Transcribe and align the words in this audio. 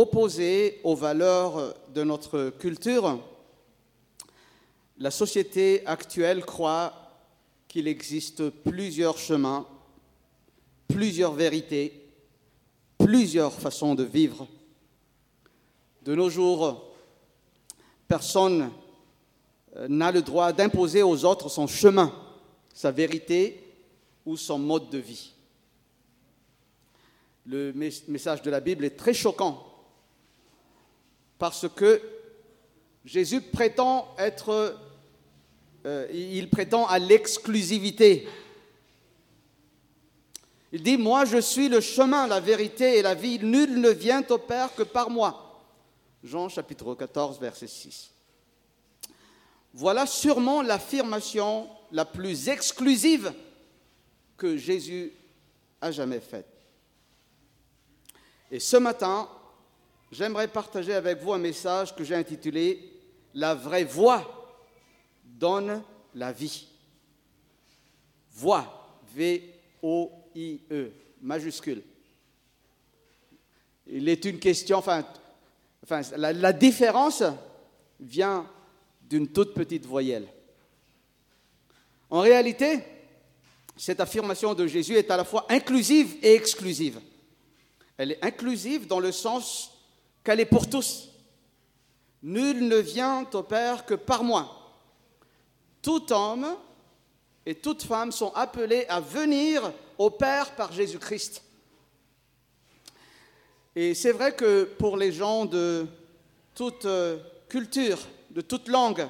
opposé 0.00 0.80
aux 0.84 0.94
valeurs 0.94 1.74
de 1.92 2.04
notre 2.04 2.50
culture, 2.50 3.18
la 4.98 5.10
société 5.10 5.84
actuelle 5.86 6.44
croit 6.44 6.92
qu'il 7.66 7.88
existe 7.88 8.48
plusieurs 8.48 9.18
chemins, 9.18 9.66
plusieurs 10.86 11.32
vérités, 11.32 12.08
plusieurs 12.96 13.52
façons 13.52 13.96
de 13.96 14.04
vivre. 14.04 14.46
De 16.04 16.14
nos 16.14 16.30
jours, 16.30 16.94
personne 18.06 18.70
euh, 19.76 19.88
n'a 19.88 20.12
le 20.12 20.22
droit 20.22 20.52
d'imposer 20.52 21.02
aux 21.02 21.24
autres 21.24 21.48
son 21.48 21.66
chemin, 21.66 22.12
sa 22.72 22.92
vérité 22.92 23.64
ou 24.24 24.36
son 24.36 24.60
mode 24.60 24.90
de 24.90 24.98
vie. 24.98 25.32
Le 27.46 27.72
message 27.72 28.42
de 28.42 28.50
la 28.50 28.60
Bible 28.60 28.84
est 28.84 28.96
très 28.96 29.14
choquant 29.14 29.67
parce 31.38 31.66
que 31.68 32.02
Jésus 33.04 33.40
prétend 33.40 34.08
être, 34.18 34.76
euh, 35.86 36.06
il 36.12 36.50
prétend 36.50 36.86
à 36.86 36.98
l'exclusivité. 36.98 38.28
Il 40.72 40.82
dit, 40.82 40.98
moi 40.98 41.24
je 41.24 41.38
suis 41.38 41.68
le 41.68 41.80
chemin, 41.80 42.26
la 42.26 42.40
vérité 42.40 42.98
et 42.98 43.02
la 43.02 43.14
vie, 43.14 43.38
nul 43.38 43.80
ne 43.80 43.88
vient 43.88 44.24
au 44.28 44.38
Père 44.38 44.74
que 44.74 44.82
par 44.82 45.08
moi. 45.08 45.62
Jean 46.22 46.48
chapitre 46.48 46.94
14, 46.94 47.40
verset 47.40 47.68
6. 47.68 48.10
Voilà 49.72 50.06
sûrement 50.06 50.62
l'affirmation 50.62 51.68
la 51.92 52.04
plus 52.04 52.48
exclusive 52.48 53.32
que 54.36 54.56
Jésus 54.56 55.12
a 55.80 55.90
jamais 55.90 56.20
faite. 56.20 56.46
Et 58.50 58.60
ce 58.60 58.76
matin, 58.76 59.28
j'aimerais 60.10 60.48
partager 60.48 60.94
avec 60.94 61.20
vous 61.20 61.32
un 61.32 61.38
message 61.38 61.94
que 61.94 62.04
j'ai 62.04 62.14
intitulé 62.14 62.92
La 63.34 63.54
vraie 63.54 63.84
voix 63.84 64.58
donne 65.24 65.82
la 66.14 66.32
vie. 66.32 66.68
Voix, 68.32 69.00
V-O-I-E, 69.14 70.90
majuscule. 71.20 71.82
Il 73.86 74.08
est 74.08 74.24
une 74.24 74.38
question, 74.38 74.78
enfin, 74.78 75.04
la, 76.16 76.32
la 76.32 76.52
différence 76.52 77.22
vient 77.98 78.46
d'une 79.02 79.28
toute 79.28 79.54
petite 79.54 79.86
voyelle. 79.86 80.28
En 82.10 82.20
réalité, 82.20 82.80
cette 83.76 84.00
affirmation 84.00 84.54
de 84.54 84.66
Jésus 84.66 84.94
est 84.94 85.10
à 85.10 85.16
la 85.16 85.24
fois 85.24 85.46
inclusive 85.48 86.16
et 86.22 86.34
exclusive. 86.34 87.00
Elle 87.96 88.12
est 88.12 88.24
inclusive 88.24 88.86
dans 88.86 89.00
le 89.00 89.12
sens 89.12 89.77
qu'elle 90.28 90.40
est 90.40 90.44
pour 90.44 90.68
tous. 90.68 91.08
Nul 92.22 92.68
ne 92.68 92.76
vient 92.76 93.26
au 93.32 93.42
Père 93.42 93.86
que 93.86 93.94
par 93.94 94.22
moi. 94.22 94.74
Tout 95.80 96.12
homme 96.12 96.54
et 97.46 97.54
toute 97.54 97.82
femme 97.82 98.12
sont 98.12 98.30
appelés 98.34 98.84
à 98.90 99.00
venir 99.00 99.72
au 99.96 100.10
Père 100.10 100.54
par 100.54 100.70
Jésus-Christ. 100.70 101.42
Et 103.74 103.94
c'est 103.94 104.12
vrai 104.12 104.36
que 104.36 104.64
pour 104.64 104.98
les 104.98 105.12
gens 105.12 105.46
de 105.46 105.86
toute 106.54 106.84
euh, 106.84 107.16
culture, 107.48 107.98
de 108.28 108.42
toute 108.42 108.68
langue, 108.68 109.08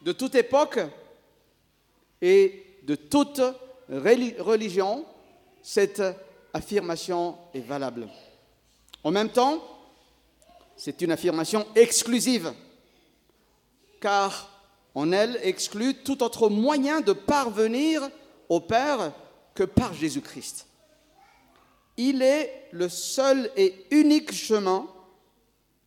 de 0.00 0.12
toute 0.12 0.34
époque 0.34 0.80
et 2.22 2.78
de 2.84 2.94
toute 2.94 3.42
religion, 3.90 5.04
cette 5.62 6.02
affirmation 6.54 7.36
est 7.52 7.60
valable. 7.60 8.08
En 9.04 9.10
même 9.10 9.28
temps, 9.28 9.77
c'est 10.78 11.02
une 11.02 11.10
affirmation 11.10 11.66
exclusive, 11.74 12.54
car 14.00 14.48
en 14.94 15.10
elle 15.10 15.38
exclut 15.42 15.92
tout 15.92 16.22
autre 16.22 16.48
moyen 16.48 17.00
de 17.00 17.12
parvenir 17.12 18.08
au 18.48 18.60
Père 18.60 19.12
que 19.54 19.64
par 19.64 19.92
Jésus-Christ. 19.92 20.66
Il 21.96 22.22
est 22.22 22.68
le 22.70 22.88
seul 22.88 23.50
et 23.56 23.74
unique 23.90 24.32
chemin, 24.32 24.86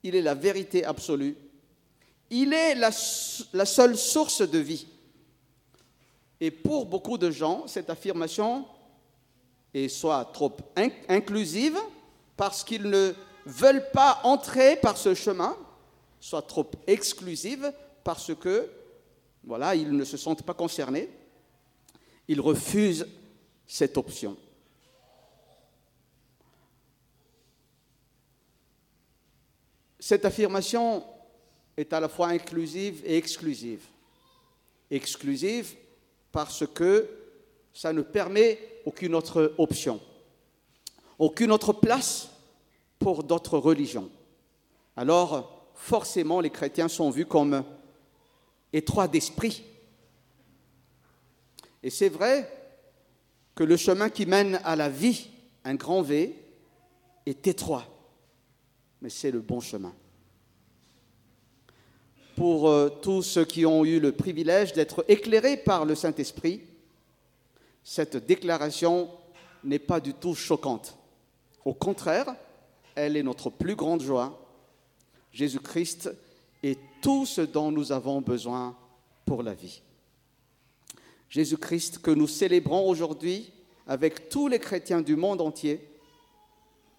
il 0.04 0.14
est 0.14 0.22
la 0.22 0.36
vérité 0.36 0.84
absolue, 0.84 1.38
il 2.30 2.54
est 2.54 2.76
la, 2.76 2.92
seule 2.92 3.98
source 3.98 4.42
de 4.42 4.60
vie. 4.60 4.88
Et 6.42 6.52
pour 6.52 6.86
beaucoup 6.86 7.18
de 7.18 7.32
gens, 7.32 7.66
cette 7.66 7.90
affirmation 7.90 8.66
est 9.74 9.88
soit 9.88 10.26
trop 10.34 10.52
inclusive 11.08 11.78
parce 12.36 12.66
qu'ils 12.66 12.90
ne 12.90 13.14
veulent 13.46 13.90
pas 13.92 14.20
entrer 14.24 14.76
par 14.76 14.98
ce 14.98 15.14
chemin, 15.14 15.56
soit 16.20 16.42
trop 16.44 16.70
exclusive 16.88 17.72
parce 18.04 18.34
que 18.36 18.70
voilà, 19.44 19.76
ils 19.76 19.92
ne 19.92 20.04
se 20.04 20.18
sentent 20.18 20.44
pas 20.44 20.54
concernés. 20.54 21.10
Ils 22.28 22.42
refusent 22.42 23.08
cette 23.66 23.98
option. 23.98 24.38
Cette 30.00 30.26
affirmation 30.26 31.04
est 31.78 31.94
à 31.94 32.00
la 32.00 32.10
fois 32.10 32.28
inclusive 32.30 33.02
et 33.06 33.18
exclusive. 33.18 33.86
Exclusive 34.90 35.76
parce 36.32 36.66
que 36.68 37.10
ça 37.74 37.94
ne 37.94 38.02
permet 38.02 38.60
aucune 38.86 39.16
autre 39.16 39.54
option, 39.58 40.00
aucune 41.18 41.52
autre 41.52 41.72
place 41.74 42.31
pour 43.02 43.24
d'autres 43.24 43.58
religions. 43.58 44.10
Alors, 44.96 45.72
forcément, 45.74 46.40
les 46.40 46.50
chrétiens 46.50 46.88
sont 46.88 47.10
vus 47.10 47.26
comme 47.26 47.64
étroits 48.72 49.08
d'esprit. 49.08 49.64
Et 51.84 51.90
c'est 51.90 52.10
vrai 52.10 52.50
que 53.56 53.64
le 53.64 53.76
chemin 53.76 54.10
qui 54.10 54.26
mène 54.26 54.62
à 54.64 54.76
la 54.76 54.88
vie, 54.88 55.28
un 55.66 55.76
grand 55.76 56.02
V, 56.02 56.36
est 57.26 57.48
étroit, 57.48 57.86
mais 59.02 59.10
c'est 59.10 59.32
le 59.32 59.42
bon 59.42 59.60
chemin 59.60 59.94
pour 62.42 62.70
euh, 62.70 62.90
tous 62.90 63.22
ceux 63.22 63.46
qui 63.46 63.68
ont 63.68 63.86
eu 63.86 64.00
le 64.00 64.14
privilège 64.14 64.74
d'être 64.74 65.06
éclairés 65.08 65.58
par 65.58 65.86
le 65.86 65.94
Saint-Esprit, 65.94 66.62
cette 67.84 68.26
déclaration 68.26 69.12
n'est 69.64 69.78
pas 69.78 70.00
du 70.00 70.16
tout 70.16 70.34
choquante. 70.34 70.98
Au 71.66 71.76
contraire, 71.76 72.36
elle 72.96 73.18
est 73.18 73.24
notre 73.24 73.50
plus 73.50 73.76
grande 73.76 74.02
joie. 74.02 74.38
Jésus-Christ 75.32 76.12
est 76.64 76.80
tout 77.02 77.26
ce 77.26 77.42
dont 77.42 77.72
nous 77.72 77.92
avons 77.92 78.22
besoin 78.22 78.76
pour 79.26 79.44
la 79.44 79.54
vie. 79.54 79.82
Jésus-Christ 81.30 82.00
que 82.00 82.12
nous 82.12 82.28
célébrons 82.28 82.90
aujourd'hui 82.90 83.52
avec 83.88 84.30
tous 84.30 84.48
les 84.48 84.60
chrétiens 84.60 85.02
du 85.02 85.16
monde 85.16 85.42
entier, 85.42 85.88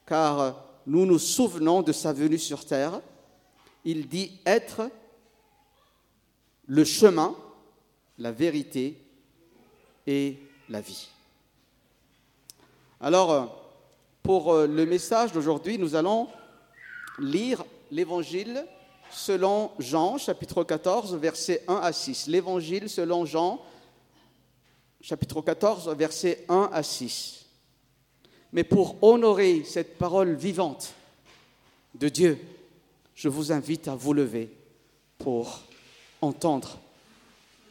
car 0.06 0.64
nous 0.86 1.06
nous 1.06 1.18
souvenons 1.18 1.82
de 1.82 1.92
sa 1.92 2.12
venue 2.12 2.38
sur 2.38 2.64
terre. 2.64 3.00
Il 3.84 4.08
dit 4.08 4.40
être 4.46 4.90
le 6.66 6.84
chemin, 6.84 7.36
la 8.18 8.32
vérité 8.32 8.96
et 10.06 10.38
la 10.68 10.80
vie. 10.80 11.08
Alors, 13.00 13.61
pour 14.22 14.52
euh, 14.52 14.66
le 14.66 14.86
message 14.86 15.32
d'aujourd'hui, 15.32 15.78
nous 15.78 15.94
allons 15.94 16.28
lire 17.18 17.64
l'évangile 17.90 18.64
selon 19.10 19.72
Jean, 19.78 20.16
chapitre 20.18 20.64
14, 20.64 21.16
versets 21.16 21.62
1 21.68 21.74
à 21.74 21.92
6. 21.92 22.28
L'évangile 22.28 22.88
selon 22.88 23.24
Jean, 23.26 23.60
chapitre 25.00 25.42
14, 25.42 25.88
versets 25.96 26.44
1 26.48 26.70
à 26.72 26.82
6. 26.82 27.46
Mais 28.52 28.64
pour 28.64 29.02
honorer 29.02 29.64
cette 29.64 29.98
parole 29.98 30.34
vivante 30.34 30.94
de 31.94 32.08
Dieu, 32.08 32.38
je 33.14 33.28
vous 33.28 33.52
invite 33.52 33.88
à 33.88 33.94
vous 33.94 34.12
lever 34.12 34.50
pour 35.18 35.60
entendre 36.20 36.78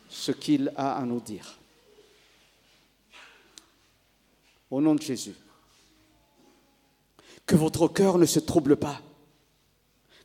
ce 0.10 0.32
qu'il 0.32 0.72
a 0.76 0.98
à 0.98 1.02
nous 1.04 1.22
dire. 1.22 1.58
Au 4.70 4.80
nom 4.82 4.96
de 4.96 5.02
Jésus, 5.02 5.36
que 7.52 7.58
votre 7.58 7.90
cœur 7.90 8.18
ne 8.18 8.26
se 8.26 8.40
trouble 8.40 8.78
pas. 8.78 9.02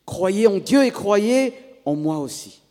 Croyez 0.05 0.47
en 0.47 0.59
Dieu 0.59 0.85
et 0.85 0.91
croyez 0.91 1.53
en 1.83 1.93
moi 1.93 2.19
aussi. 2.19 2.61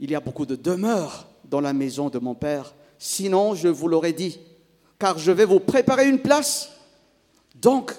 Il 0.00 0.10
y 0.10 0.14
a 0.14 0.20
beaucoup 0.20 0.44
de 0.44 0.54
demeures 0.54 1.26
dans 1.46 1.62
la 1.62 1.72
maison 1.72 2.10
de 2.10 2.18
mon 2.18 2.34
Père, 2.34 2.74
sinon 2.98 3.54
je 3.54 3.68
vous 3.68 3.88
l'aurais 3.88 4.12
dit, 4.12 4.38
car 4.98 5.18
je 5.18 5.32
vais 5.32 5.46
vous 5.46 5.60
préparer 5.60 6.10
une 6.10 6.20
place. 6.20 6.72
Donc, 7.54 7.94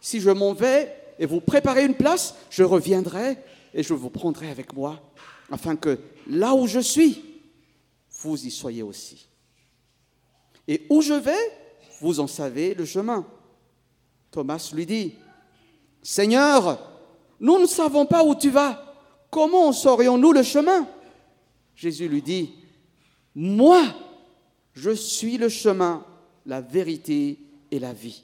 si 0.00 0.20
je 0.20 0.30
m'en 0.30 0.52
vais 0.52 0.94
et 1.18 1.26
vous 1.26 1.40
préparez 1.40 1.84
une 1.84 1.96
place, 1.96 2.36
je 2.48 2.62
reviendrai 2.62 3.38
et 3.74 3.82
je 3.82 3.92
vous 3.92 4.08
prendrai 4.08 4.50
avec 4.50 4.72
moi 4.72 5.00
afin 5.50 5.74
que 5.74 5.98
là 6.28 6.54
où 6.54 6.68
je 6.68 6.78
suis, 6.78 7.24
vous 8.20 8.46
y 8.46 8.52
soyez 8.52 8.84
aussi. 8.84 9.26
Et 10.68 10.86
où 10.90 11.02
je 11.02 11.14
vais, 11.14 11.58
vous 12.00 12.20
en 12.20 12.28
savez 12.28 12.74
le 12.74 12.84
chemin. 12.84 13.26
Thomas 14.30 14.70
lui 14.74 14.86
dit, 14.86 15.14
Seigneur, 16.02 16.78
nous 17.40 17.58
ne 17.58 17.66
savons 17.66 18.06
pas 18.06 18.22
où 18.24 18.34
tu 18.34 18.50
vas. 18.50 18.84
Comment 19.30 19.72
saurions-nous 19.72 20.32
le 20.32 20.42
chemin? 20.42 20.86
Jésus 21.74 22.08
lui 22.08 22.22
dit, 22.22 22.52
Moi, 23.34 23.82
je 24.74 24.90
suis 24.90 25.38
le 25.38 25.48
chemin, 25.48 26.04
la 26.46 26.60
vérité 26.60 27.38
et 27.70 27.78
la 27.78 27.92
vie. 27.92 28.22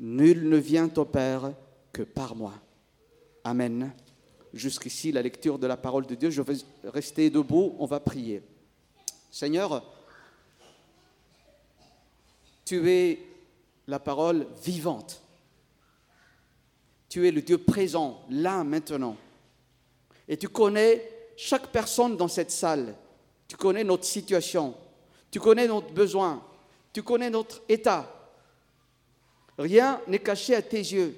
Nul 0.00 0.48
ne 0.48 0.56
vient 0.56 0.90
au 0.96 1.04
Père 1.04 1.52
que 1.92 2.02
par 2.02 2.34
moi. 2.36 2.52
Amen. 3.44 3.92
Jusqu'ici, 4.52 5.12
la 5.12 5.22
lecture 5.22 5.58
de 5.58 5.66
la 5.66 5.76
parole 5.76 6.06
de 6.06 6.14
Dieu. 6.14 6.30
Je 6.30 6.42
vais 6.42 6.56
rester 6.84 7.30
debout, 7.30 7.74
on 7.78 7.86
va 7.86 8.00
prier. 8.00 8.42
Seigneur, 9.30 9.82
tu 12.64 12.88
es 12.88 13.18
la 13.86 13.98
parole 13.98 14.46
vivante. 14.62 15.23
Tu 17.14 17.28
es 17.28 17.30
le 17.30 17.42
Dieu 17.42 17.58
présent, 17.58 18.22
là, 18.28 18.64
maintenant. 18.64 19.16
Et 20.26 20.36
tu 20.36 20.48
connais 20.48 21.30
chaque 21.36 21.68
personne 21.68 22.16
dans 22.16 22.26
cette 22.26 22.50
salle. 22.50 22.92
Tu 23.46 23.54
connais 23.54 23.84
notre 23.84 24.02
situation. 24.02 24.74
Tu 25.30 25.38
connais 25.38 25.68
notre 25.68 25.92
besoin. 25.92 26.42
Tu 26.92 27.04
connais 27.04 27.30
notre 27.30 27.62
état. 27.68 28.12
Rien 29.56 30.00
n'est 30.08 30.18
caché 30.18 30.56
à 30.56 30.62
tes 30.62 30.80
yeux. 30.80 31.16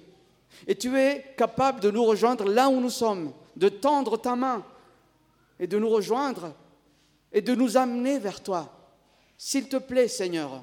Et 0.66 0.74
tu 0.74 0.94
es 0.98 1.34
capable 1.34 1.80
de 1.80 1.90
nous 1.90 2.04
rejoindre 2.04 2.44
là 2.44 2.68
où 2.68 2.78
nous 2.78 2.90
sommes, 2.90 3.32
de 3.56 3.70
tendre 3.70 4.18
ta 4.18 4.36
main 4.36 4.62
et 5.58 5.66
de 5.66 5.78
nous 5.78 5.88
rejoindre 5.88 6.52
et 7.32 7.40
de 7.40 7.54
nous 7.54 7.78
amener 7.78 8.18
vers 8.18 8.42
toi. 8.42 8.70
S'il 9.38 9.66
te 9.70 9.78
plaît, 9.78 10.08
Seigneur, 10.08 10.62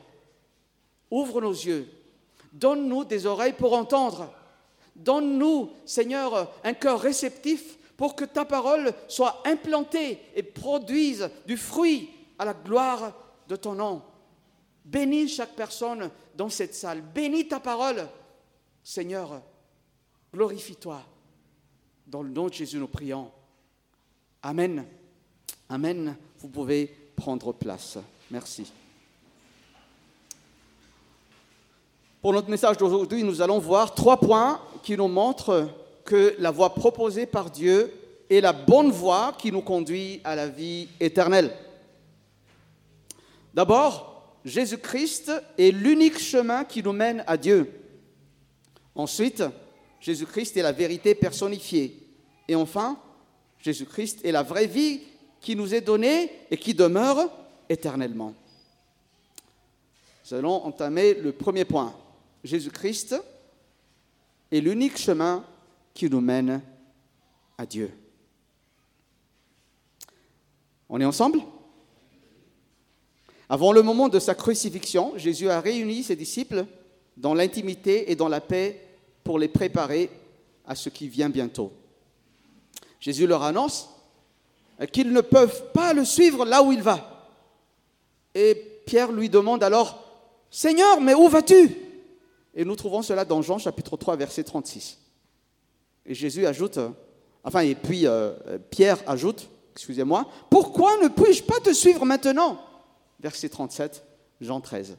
ouvre 1.10 1.42
nos 1.42 1.54
yeux, 1.54 1.90
donne-nous 2.52 3.04
des 3.06 3.26
oreilles 3.26 3.54
pour 3.54 3.74
entendre, 3.74 4.32
donne-nous, 4.96 5.72
Seigneur, 5.86 6.52
un 6.64 6.74
cœur 6.74 7.00
réceptif 7.00 7.78
pour 7.98 8.16
que 8.16 8.26
ta 8.26 8.46
parole 8.46 8.94
soit 9.08 9.42
implantée 9.46 10.20
et 10.36 10.44
produise 10.44 11.30
du 11.46 11.58
fruit 11.58 12.10
à 12.38 12.46
la 12.46 12.54
gloire 12.54 13.14
de 13.48 13.56
ton 13.56 13.74
nom. 13.74 14.02
Bénis 14.86 15.30
chaque 15.30 15.56
personne 15.56 16.10
dans 16.36 16.50
cette 16.50 16.76
salle. 16.76 17.02
Bénis 17.02 17.48
ta 17.48 17.60
parole. 17.60 18.08
Seigneur, 18.84 19.42
glorifie-toi. 20.34 21.02
Dans 22.06 22.22
le 22.22 22.30
nom 22.30 22.48
de 22.48 22.54
Jésus, 22.54 22.78
nous 22.78 22.88
prions. 22.88 23.32
Amen. 24.42 24.86
Amen. 25.70 26.18
Vous 26.40 26.50
pouvez 26.50 26.88
prendre 27.16 27.54
place. 27.54 27.98
Merci. 28.30 28.70
Pour 32.22 32.34
notre 32.34 32.50
message 32.50 32.78
d'aujourd'hui, 32.78 33.24
nous 33.24 33.42
allons 33.42 33.60
voir 33.60 33.94
trois 33.94 34.18
points 34.18 34.62
qui 34.84 34.96
nous 34.98 35.08
montrent 35.08 35.70
que 36.06 36.36
la 36.38 36.52
voie 36.52 36.76
proposée 36.76 37.26
par 37.26 37.50
Dieu 37.50 37.92
est 38.30 38.42
la 38.42 38.54
bonne 38.54 38.92
voie 38.92 39.34
qui 39.38 39.52
nous 39.52 39.62
conduit 39.62 40.22
à 40.24 40.36
la 40.36 40.48
vie 40.48 40.90
éternelle. 41.00 41.56
D'abord, 43.54 44.38
Jésus-Christ 44.44 45.32
est 45.58 45.72
l'unique 45.72 46.20
chemin 46.20 46.66
qui 46.66 46.84
nous 46.84 46.92
mène 46.92 47.24
à 47.28 47.38
Dieu. 47.38 47.72
Ensuite, 48.96 49.44
Jésus-Christ 50.00 50.58
est 50.58 50.62
la 50.62 50.72
vérité 50.72 51.16
personnifiée. 51.16 51.98
Et 52.48 52.56
enfin, 52.56 53.00
Jésus-Christ 53.60 54.26
est 54.26 54.32
la 54.32 54.44
vraie 54.44 54.68
vie 54.68 55.02
qui 55.40 55.56
nous 55.56 55.74
est 55.74 55.82
donnée 55.82 56.30
et 56.52 56.58
qui 56.58 56.74
demeure 56.74 57.30
éternellement. 57.70 58.34
Nous 60.26 60.38
allons 60.38 60.66
entamer 60.66 61.14
le 61.14 61.32
premier 61.32 61.66
point. 61.66 61.96
Jésus-Christ 62.44 63.16
est 64.54 64.62
l'unique 64.62 64.98
chemin 64.98 65.44
qui 65.94 66.10
nous 66.10 66.22
mène 66.22 66.62
à 67.58 67.66
Dieu. 67.66 67.92
On 70.88 71.02
est 71.02 71.06
ensemble? 71.06 71.40
Avant 73.50 73.72
le 73.72 73.82
moment 73.82 74.10
de 74.10 74.20
sa 74.20 74.36
crucifixion, 74.36 75.14
Jésus 75.18 75.50
a 75.50 75.60
réuni 75.60 76.04
ses 76.04 76.16
disciples 76.16 76.66
dans 77.18 77.34
l'intimité 77.34 78.12
et 78.12 78.16
dans 78.16 78.30
la 78.30 78.42
paix 78.42 78.80
pour 79.24 79.40
les 79.40 79.48
préparer 79.48 80.10
à 80.66 80.76
ce 80.76 80.90
qui 80.90 81.08
vient 81.08 81.30
bientôt. 81.30 81.72
Jésus 83.00 83.28
leur 83.28 83.44
annonce 83.44 83.90
qu'ils 84.92 85.12
ne 85.12 85.22
peuvent 85.22 85.72
pas 85.72 85.94
le 85.94 86.06
suivre 86.06 86.46
là 86.46 86.62
où 86.64 86.72
il 86.72 86.82
va. 86.82 87.32
Et 88.36 88.56
Pierre 88.86 89.12
lui 89.12 89.30
demande 89.30 89.64
alors, 89.64 90.04
Seigneur, 90.50 91.02
mais 91.02 91.14
où 91.14 91.28
vas-tu? 91.28 91.83
Et 92.54 92.66
nous 92.66 92.76
trouvons 92.76 93.02
cela 93.02 93.26
dans 93.26 93.42
Jean 93.42 93.58
chapitre 93.58 93.98
3, 93.98 94.16
verset 94.16 94.44
36. 94.44 95.00
Et 96.06 96.14
Jésus 96.14 96.46
ajoute, 96.46 96.78
euh, 96.78 96.90
enfin, 97.44 97.62
et 97.62 97.76
puis 97.76 98.06
euh, 98.06 98.34
Pierre 98.70 99.00
ajoute, 99.08 99.50
excusez-moi, 99.72 100.30
pourquoi 100.50 100.98
ne 101.02 101.08
puis-je 101.08 101.44
pas 101.44 101.60
te 101.60 101.74
suivre 101.74 102.06
maintenant? 102.06 102.60
Verset 103.20 103.50
37, 103.50 104.04
Jean 104.42 104.62
13. 104.62 104.98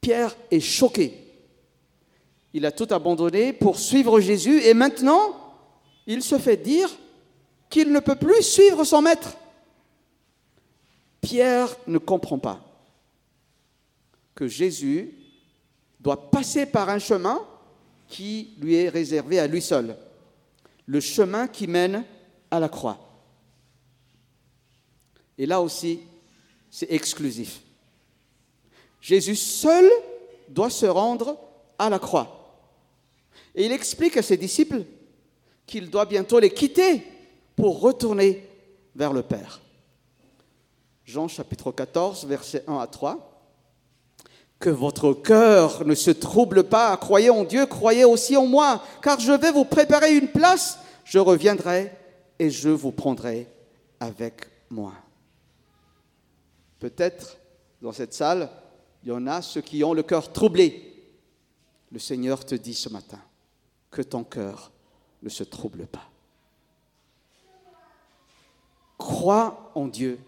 Pierre 0.00 0.34
est 0.50 0.60
choqué. 0.60 1.26
Il 2.52 2.66
a 2.66 2.72
tout 2.72 2.88
abandonné 2.90 3.52
pour 3.52 3.78
suivre 3.78 4.18
Jésus 4.20 4.60
et 4.62 4.74
maintenant, 4.74 5.36
il 6.06 6.22
se 6.22 6.38
fait 6.38 6.56
dire 6.56 6.90
qu'il 7.68 7.92
ne 7.92 8.00
peut 8.00 8.16
plus 8.16 8.42
suivre 8.42 8.82
son 8.84 9.02
maître. 9.02 9.36
Pierre 11.20 11.76
ne 11.86 11.98
comprend 11.98 12.38
pas 12.38 12.60
que 14.34 14.48
Jésus 14.48 15.14
doit 16.00 16.30
passer 16.30 16.66
par 16.66 16.88
un 16.88 16.98
chemin 16.98 17.40
qui 18.08 18.54
lui 18.58 18.74
est 18.74 18.88
réservé 18.88 19.38
à 19.38 19.46
lui 19.46 19.62
seul, 19.62 19.96
le 20.86 21.00
chemin 21.00 21.46
qui 21.46 21.66
mène 21.66 22.04
à 22.50 22.58
la 22.58 22.68
croix. 22.68 22.98
Et 25.38 25.46
là 25.46 25.60
aussi, 25.60 26.00
c'est 26.70 26.90
exclusif. 26.90 27.60
Jésus 29.00 29.36
seul 29.36 29.88
doit 30.48 30.70
se 30.70 30.86
rendre 30.86 31.38
à 31.78 31.88
la 31.88 31.98
croix. 31.98 32.58
Et 33.54 33.64
il 33.64 33.72
explique 33.72 34.16
à 34.16 34.22
ses 34.22 34.36
disciples 34.36 34.84
qu'il 35.66 35.88
doit 35.88 36.04
bientôt 36.04 36.38
les 36.38 36.50
quitter 36.50 37.02
pour 37.56 37.80
retourner 37.80 38.48
vers 38.94 39.12
le 39.12 39.22
Père. 39.22 39.60
Jean 41.04 41.28
chapitre 41.28 41.72
14, 41.72 42.26
versets 42.26 42.64
1 42.66 42.78
à 42.78 42.86
3. 42.86 43.29
Que 44.60 44.70
votre 44.70 45.14
cœur 45.14 45.84
ne 45.84 45.94
se 45.94 46.10
trouble 46.10 46.64
pas, 46.64 46.96
croyez 46.98 47.30
en 47.30 47.44
Dieu, 47.44 47.66
croyez 47.66 48.04
aussi 48.04 48.36
en 48.36 48.46
moi, 48.46 48.84
car 49.02 49.18
je 49.18 49.32
vais 49.32 49.50
vous 49.50 49.64
préparer 49.64 50.14
une 50.14 50.28
place, 50.28 50.78
je 51.04 51.18
reviendrai 51.18 51.90
et 52.38 52.50
je 52.50 52.68
vous 52.68 52.92
prendrai 52.92 53.48
avec 53.98 54.46
moi. 54.68 54.92
Peut-être 56.78 57.38
dans 57.80 57.92
cette 57.92 58.12
salle, 58.14 58.50
il 59.02 59.08
y 59.08 59.12
en 59.12 59.26
a 59.26 59.40
ceux 59.42 59.62
qui 59.62 59.82
ont 59.82 59.94
le 59.94 60.02
cœur 60.02 60.30
troublé. 60.30 60.94
Le 61.90 61.98
Seigneur 61.98 62.44
te 62.44 62.54
dit 62.54 62.74
ce 62.74 62.90
matin 62.90 63.18
que 63.90 64.02
ton 64.02 64.24
cœur 64.24 64.70
ne 65.22 65.28
se 65.28 65.42
trouble 65.42 65.86
pas. 65.86 66.08
Crois 68.98 69.72
en 69.74 69.88
Dieu 69.88 70.18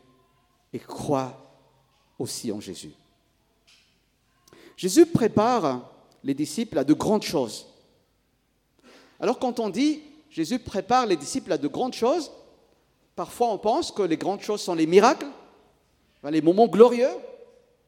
et 0.72 0.78
crois 0.78 1.38
aussi 2.18 2.50
en 2.50 2.60
Jésus. 2.60 2.94
Jésus 4.82 5.06
prépare 5.06 5.92
les 6.24 6.34
disciples 6.34 6.76
à 6.76 6.82
de 6.82 6.92
grandes 6.92 7.22
choses. 7.22 7.68
Alors 9.20 9.38
quand 9.38 9.60
on 9.60 9.68
dit 9.68 10.02
Jésus 10.28 10.58
prépare 10.58 11.06
les 11.06 11.14
disciples 11.14 11.52
à 11.52 11.56
de 11.56 11.68
grandes 11.68 11.94
choses, 11.94 12.32
parfois 13.14 13.52
on 13.52 13.58
pense 13.58 13.92
que 13.92 14.02
les 14.02 14.16
grandes 14.16 14.40
choses 14.40 14.60
sont 14.60 14.74
les 14.74 14.88
miracles, 14.88 15.28
les 16.24 16.42
moments 16.42 16.66
glorieux. 16.66 17.12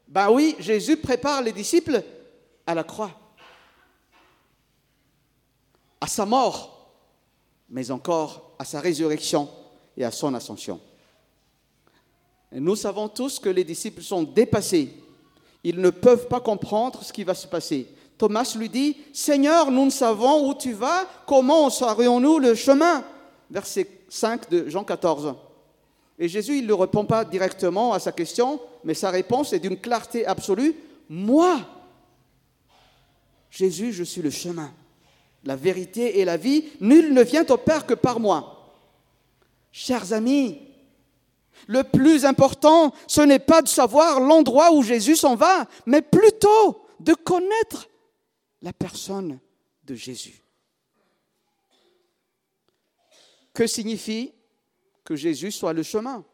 Ben 0.06 0.30
oui, 0.30 0.54
Jésus 0.60 0.96
prépare 0.96 1.42
les 1.42 1.50
disciples 1.50 2.00
à 2.64 2.76
la 2.76 2.84
croix, 2.84 3.10
à 6.00 6.06
sa 6.06 6.24
mort, 6.24 6.94
mais 7.70 7.90
encore 7.90 8.54
à 8.56 8.64
sa 8.64 8.78
résurrection 8.78 9.48
et 9.96 10.04
à 10.04 10.12
son 10.12 10.32
ascension. 10.32 10.80
Et 12.52 12.60
nous 12.60 12.76
savons 12.76 13.08
tous 13.08 13.40
que 13.40 13.48
les 13.48 13.64
disciples 13.64 14.02
sont 14.02 14.22
dépassés 14.22 15.03
ils 15.64 15.80
ne 15.80 15.90
peuvent 15.90 16.28
pas 16.28 16.40
comprendre 16.40 17.02
ce 17.02 17.12
qui 17.12 17.24
va 17.24 17.34
se 17.34 17.46
passer. 17.46 17.88
Thomas 18.18 18.54
lui 18.56 18.68
dit, 18.68 18.98
Seigneur, 19.12 19.70
nous 19.70 19.86
ne 19.86 19.90
savons 19.90 20.48
où 20.48 20.54
tu 20.54 20.72
vas, 20.72 21.08
comment 21.26 21.70
saurions-nous 21.70 22.38
le 22.38 22.54
chemin? 22.54 23.02
Verset 23.50 23.88
5 24.08 24.50
de 24.50 24.68
Jean 24.68 24.84
14. 24.84 25.34
Et 26.18 26.28
Jésus, 26.28 26.58
il 26.58 26.66
ne 26.66 26.72
répond 26.72 27.04
pas 27.04 27.24
directement 27.24 27.92
à 27.92 27.98
sa 27.98 28.12
question, 28.12 28.60
mais 28.84 28.94
sa 28.94 29.10
réponse 29.10 29.52
est 29.52 29.58
d'une 29.58 29.78
clarté 29.78 30.26
absolue. 30.26 30.76
Moi, 31.08 31.60
Jésus, 33.50 33.92
je 33.92 34.04
suis 34.04 34.22
le 34.22 34.30
chemin, 34.30 34.70
la 35.44 35.56
vérité 35.56 36.20
et 36.20 36.24
la 36.24 36.36
vie. 36.36 36.64
Nul 36.80 37.12
ne 37.12 37.22
vient 37.22 37.46
au 37.46 37.56
Père 37.56 37.86
que 37.86 37.94
par 37.94 38.20
moi. 38.20 38.72
Chers 39.72 40.12
amis, 40.12 40.58
le 41.66 41.82
plus 41.82 42.24
important, 42.24 42.92
ce 43.06 43.20
n'est 43.20 43.38
pas 43.38 43.62
de 43.62 43.68
savoir 43.68 44.20
l'endroit 44.20 44.72
où 44.72 44.82
Jésus 44.82 45.16
s'en 45.16 45.34
va, 45.34 45.66
mais 45.86 46.02
plutôt 46.02 46.86
de 47.00 47.14
connaître 47.14 47.88
la 48.62 48.72
personne 48.72 49.38
de 49.84 49.94
Jésus. 49.94 50.44
que 53.54 53.66
signifie 53.68 54.34
que 55.04 55.14
Jésus 55.14 55.52
soit 55.52 55.72
le 55.72 55.84
chemin? 55.84 56.24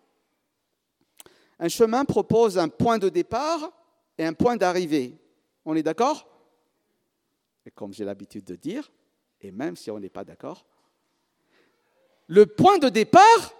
Un 1.59 1.69
chemin 1.69 2.07
propose 2.07 2.57
un 2.59 2.69
point 2.69 2.99
de 2.99 3.11
départ 3.11 3.71
et 4.17 4.25
un 4.25 4.33
point 4.33 4.57
d'arrivée. 4.57 5.19
On 5.67 5.77
est 5.77 5.83
d'accord? 5.83 6.27
Et 7.67 7.71
comme 7.71 7.93
j'ai 7.93 8.07
l'habitude 8.07 8.45
de 8.45 8.57
dire, 8.57 8.91
et 9.43 9.53
même 9.53 9.77
si 9.77 9.91
on 9.91 10.01
n'est 10.01 10.09
pas 10.09 10.25
d'accord, 10.25 10.65
le 12.27 12.47
point 12.47 12.79
de 12.79 12.89
départ, 12.89 13.55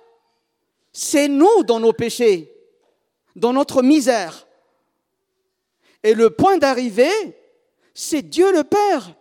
c'est 0.93 1.29
nous 1.29 1.63
dans 1.65 1.81
nos 1.81 1.93
péchés, 1.93 2.53
dans 3.37 3.53
notre 3.53 3.83
misère. 3.83 4.47
Et 6.03 6.15
le 6.15 6.31
point 6.31 6.59
d'arrivée, 6.59 7.37
c'est 7.95 8.23
Dieu 8.23 8.53
le 8.53 8.65
Père. 8.65 9.15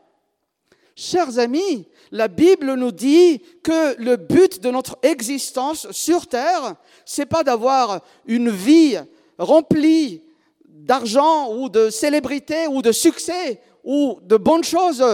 Chers 0.96 1.40
amis, 1.40 1.88
la 2.12 2.28
Bible 2.28 2.74
nous 2.74 2.92
dit 2.92 3.42
que 3.64 3.96
le 4.02 4.16
but 4.16 4.62
de 4.62 4.72
notre 4.72 4.98
existence 5.02 5.90
sur 5.92 6.28
terre, 6.28 6.76
c'est 7.06 7.26
pas 7.26 7.44
d'avoir 7.44 8.02
une 8.26 8.50
vie 8.50 8.98
remplie 9.38 10.24
d'argent 10.66 11.56
ou 11.56 11.70
de 11.70 11.90
célébrité 11.90 12.68
ou 12.68 12.82
de 12.82 12.92
succès 12.92 13.62
ou 13.84 14.20
de 14.24 14.38
bonnes 14.38 14.64
choses, 14.64 15.06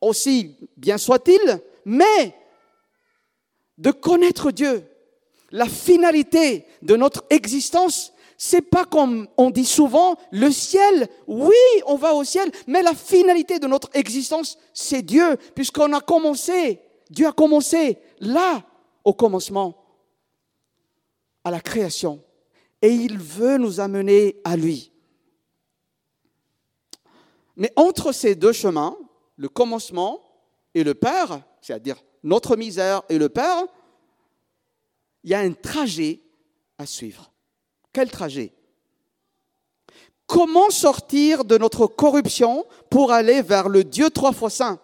aussi 0.00 0.56
bien 0.76 0.98
soit-il, 0.98 1.60
mais 1.84 2.34
de 3.78 3.90
connaître 3.90 4.50
Dieu. 4.50 4.84
La 5.52 5.66
finalité 5.66 6.66
de 6.82 6.96
notre 6.96 7.24
existence, 7.30 8.12
c'est 8.36 8.62
pas 8.62 8.84
comme 8.84 9.28
on 9.36 9.50
dit 9.50 9.66
souvent 9.66 10.16
le 10.30 10.50
ciel. 10.50 11.08
Oui, 11.26 11.54
on 11.86 11.96
va 11.96 12.14
au 12.14 12.24
ciel, 12.24 12.50
mais 12.66 12.82
la 12.82 12.94
finalité 12.94 13.58
de 13.58 13.66
notre 13.66 13.90
existence, 13.94 14.58
c'est 14.72 15.02
Dieu, 15.02 15.36
puisqu'on 15.54 15.92
a 15.92 16.00
commencé, 16.00 16.80
Dieu 17.10 17.26
a 17.26 17.32
commencé 17.32 17.98
là, 18.20 18.62
au 19.04 19.12
commencement, 19.12 19.76
à 21.44 21.50
la 21.50 21.60
création. 21.60 22.22
Et 22.80 22.90
il 22.90 23.18
veut 23.18 23.58
nous 23.58 23.80
amener 23.80 24.36
à 24.44 24.56
lui. 24.56 24.90
Mais 27.56 27.72
entre 27.76 28.12
ces 28.12 28.34
deux 28.34 28.52
chemins, 28.52 28.96
le 29.36 29.48
commencement 29.48 30.22
et 30.74 30.84
le 30.84 30.94
Père, 30.94 31.42
c'est-à-dire 31.60 31.96
notre 32.22 32.56
misère 32.56 33.02
et 33.08 33.18
le 33.18 33.28
Père, 33.28 33.64
il 35.24 35.30
y 35.30 35.34
a 35.34 35.40
un 35.40 35.52
trajet 35.52 36.20
à 36.78 36.86
suivre. 36.86 37.30
Quel 37.92 38.10
trajet? 38.10 38.52
Comment 40.26 40.70
sortir 40.70 41.44
de 41.44 41.58
notre 41.58 41.86
corruption 41.86 42.64
pour 42.88 43.12
aller 43.12 43.42
vers 43.42 43.68
le 43.68 43.82
Dieu 43.84 44.10
trois 44.10 44.32
fois 44.32 44.50
saint? 44.50 44.78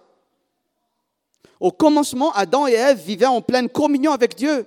Au 1.60 1.70
commencement, 1.70 2.32
Adam 2.32 2.66
et 2.66 2.72
Ève 2.72 3.00
vivaient 3.00 3.26
en 3.26 3.40
pleine 3.40 3.68
communion 3.68 4.12
avec 4.12 4.34
Dieu. 4.34 4.66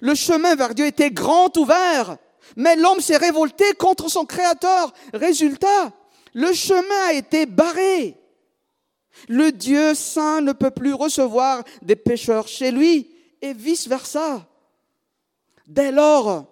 Le 0.00 0.14
chemin 0.14 0.54
vers 0.56 0.74
Dieu 0.74 0.86
était 0.86 1.10
grand 1.10 1.56
ouvert, 1.56 2.18
mais 2.56 2.76
l'homme 2.76 3.00
s'est 3.00 3.16
révolté 3.16 3.72
contre 3.74 4.10
son 4.10 4.26
Créateur. 4.26 4.92
Résultat, 5.14 5.92
le 6.34 6.52
chemin 6.52 7.08
a 7.08 7.12
été 7.12 7.46
barré. 7.46 8.16
Le 9.28 9.52
Dieu 9.52 9.94
saint 9.94 10.40
ne 10.40 10.52
peut 10.52 10.70
plus 10.70 10.92
recevoir 10.92 11.62
des 11.82 11.96
pécheurs 11.96 12.48
chez 12.48 12.70
lui 12.70 13.11
et 13.42 13.52
vice-versa. 13.52 14.48
Dès 15.66 15.92
lors, 15.92 16.46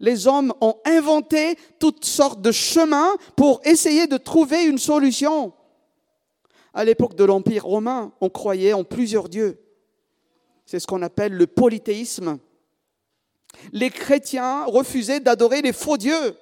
les 0.00 0.26
hommes 0.26 0.54
ont 0.60 0.76
inventé 0.84 1.56
toutes 1.78 2.04
sortes 2.04 2.40
de 2.40 2.52
chemins 2.52 3.16
pour 3.36 3.60
essayer 3.64 4.06
de 4.06 4.16
trouver 4.16 4.64
une 4.64 4.78
solution. 4.78 5.52
À 6.72 6.84
l'époque 6.84 7.16
de 7.16 7.24
l'Empire 7.24 7.64
romain, 7.64 8.12
on 8.20 8.30
croyait 8.30 8.72
en 8.72 8.84
plusieurs 8.84 9.28
dieux. 9.28 9.60
C'est 10.64 10.78
ce 10.78 10.86
qu'on 10.86 11.02
appelle 11.02 11.32
le 11.32 11.46
polythéisme. 11.46 12.38
Les 13.72 13.90
chrétiens 13.90 14.64
refusaient 14.66 15.20
d'adorer 15.20 15.62
les 15.62 15.72
faux 15.72 15.96
dieux. 15.96 16.36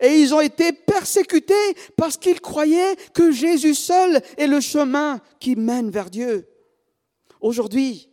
Et 0.00 0.18
ils 0.18 0.34
ont 0.34 0.40
été 0.40 0.72
persécutés 0.72 1.54
parce 1.96 2.16
qu'ils 2.16 2.40
croyaient 2.40 2.96
que 3.14 3.30
Jésus 3.30 3.74
seul 3.74 4.20
est 4.36 4.46
le 4.46 4.60
chemin 4.60 5.20
qui 5.40 5.56
mène 5.56 5.90
vers 5.90 6.10
Dieu. 6.10 6.48
Aujourd'hui, 7.40 8.08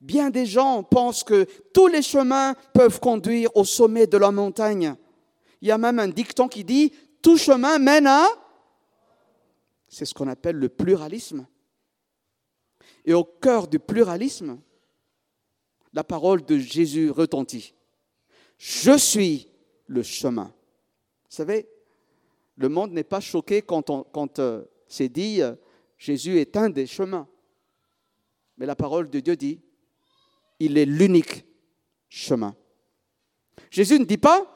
Bien 0.00 0.30
des 0.30 0.46
gens 0.46 0.82
pensent 0.82 1.24
que 1.24 1.46
tous 1.72 1.88
les 1.88 2.02
chemins 2.02 2.54
peuvent 2.72 3.00
conduire 3.00 3.54
au 3.56 3.64
sommet 3.64 4.06
de 4.06 4.16
la 4.16 4.30
montagne. 4.30 4.94
Il 5.60 5.68
y 5.68 5.72
a 5.72 5.78
même 5.78 5.98
un 5.98 6.08
dicton 6.08 6.46
qui 6.46 6.64
dit 6.64 6.92
tout 7.20 7.36
chemin 7.36 7.78
mène 7.78 8.06
à. 8.06 8.26
C'est 9.88 10.04
ce 10.04 10.14
qu'on 10.14 10.28
appelle 10.28 10.56
le 10.56 10.68
pluralisme. 10.68 11.46
Et 13.04 13.14
au 13.14 13.24
cœur 13.24 13.66
du 13.66 13.78
pluralisme, 13.78 14.60
la 15.92 16.04
parole 16.04 16.44
de 16.44 16.58
Jésus 16.58 17.10
retentit. 17.10 17.74
Je 18.58 18.96
suis 18.96 19.48
le 19.86 20.02
chemin. 20.02 20.52
Vous 21.28 21.36
savez, 21.36 21.68
le 22.56 22.68
monde 22.68 22.92
n'est 22.92 23.04
pas 23.04 23.20
choqué 23.20 23.62
quand, 23.62 24.38
euh, 24.38 24.64
c'est 24.86 25.08
dit 25.08 25.42
euh, 25.42 25.54
Jésus 25.96 26.38
est 26.38 26.56
un 26.56 26.68
des 26.70 26.86
chemins. 26.86 27.26
Mais 28.56 28.66
la 28.66 28.76
parole 28.76 29.08
de 29.08 29.20
Dieu 29.20 29.36
dit 29.36 29.60
il 30.60 30.78
est 30.78 30.84
l'unique 30.84 31.44
chemin. 32.08 32.54
Jésus 33.70 33.98
ne 33.98 34.04
dit 34.04 34.18
pas, 34.18 34.46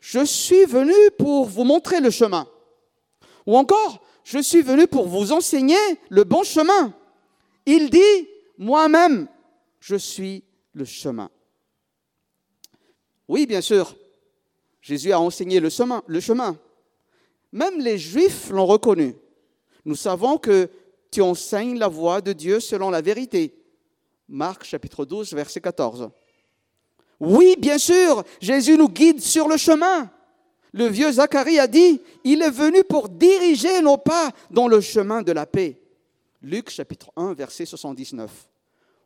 je 0.00 0.24
suis 0.24 0.64
venu 0.64 0.92
pour 1.18 1.46
vous 1.46 1.64
montrer 1.64 2.00
le 2.00 2.10
chemin. 2.10 2.46
Ou 3.46 3.56
encore, 3.56 4.02
je 4.22 4.38
suis 4.38 4.62
venu 4.62 4.86
pour 4.86 5.08
vous 5.08 5.32
enseigner 5.32 5.76
le 6.08 6.24
bon 6.24 6.42
chemin. 6.42 6.94
Il 7.66 7.90
dit, 7.90 8.28
moi-même, 8.58 9.28
je 9.80 9.96
suis 9.96 10.44
le 10.72 10.84
chemin. 10.84 11.30
Oui, 13.28 13.46
bien 13.46 13.60
sûr, 13.60 13.96
Jésus 14.82 15.12
a 15.12 15.20
enseigné 15.20 15.60
le 15.60 15.70
chemin. 15.70 16.02
Le 16.06 16.20
chemin. 16.20 16.58
Même 17.52 17.80
les 17.80 17.96
Juifs 17.96 18.50
l'ont 18.50 18.66
reconnu. 18.66 19.16
Nous 19.84 19.94
savons 19.94 20.36
que 20.36 20.68
tu 21.10 21.22
enseignes 21.22 21.78
la 21.78 21.88
voie 21.88 22.20
de 22.20 22.32
Dieu 22.32 22.60
selon 22.60 22.90
la 22.90 23.00
vérité. 23.00 23.54
Marc 24.28 24.64
chapitre 24.64 25.04
12, 25.04 25.32
verset 25.34 25.60
14. 25.60 26.10
Oui, 27.20 27.56
bien 27.58 27.78
sûr, 27.78 28.24
Jésus 28.40 28.76
nous 28.76 28.88
guide 28.88 29.20
sur 29.20 29.48
le 29.48 29.56
chemin. 29.56 30.10
Le 30.72 30.86
vieux 30.86 31.12
Zacharie 31.12 31.58
a 31.58 31.66
dit, 31.66 32.00
il 32.24 32.42
est 32.42 32.50
venu 32.50 32.82
pour 32.84 33.08
diriger 33.08 33.80
nos 33.80 33.96
pas 33.96 34.32
dans 34.50 34.66
le 34.66 34.80
chemin 34.80 35.22
de 35.22 35.32
la 35.32 35.46
paix. 35.46 35.80
Luc 36.42 36.68
chapitre 36.70 37.10
1, 37.16 37.34
verset 37.34 37.64
79. 37.64 38.30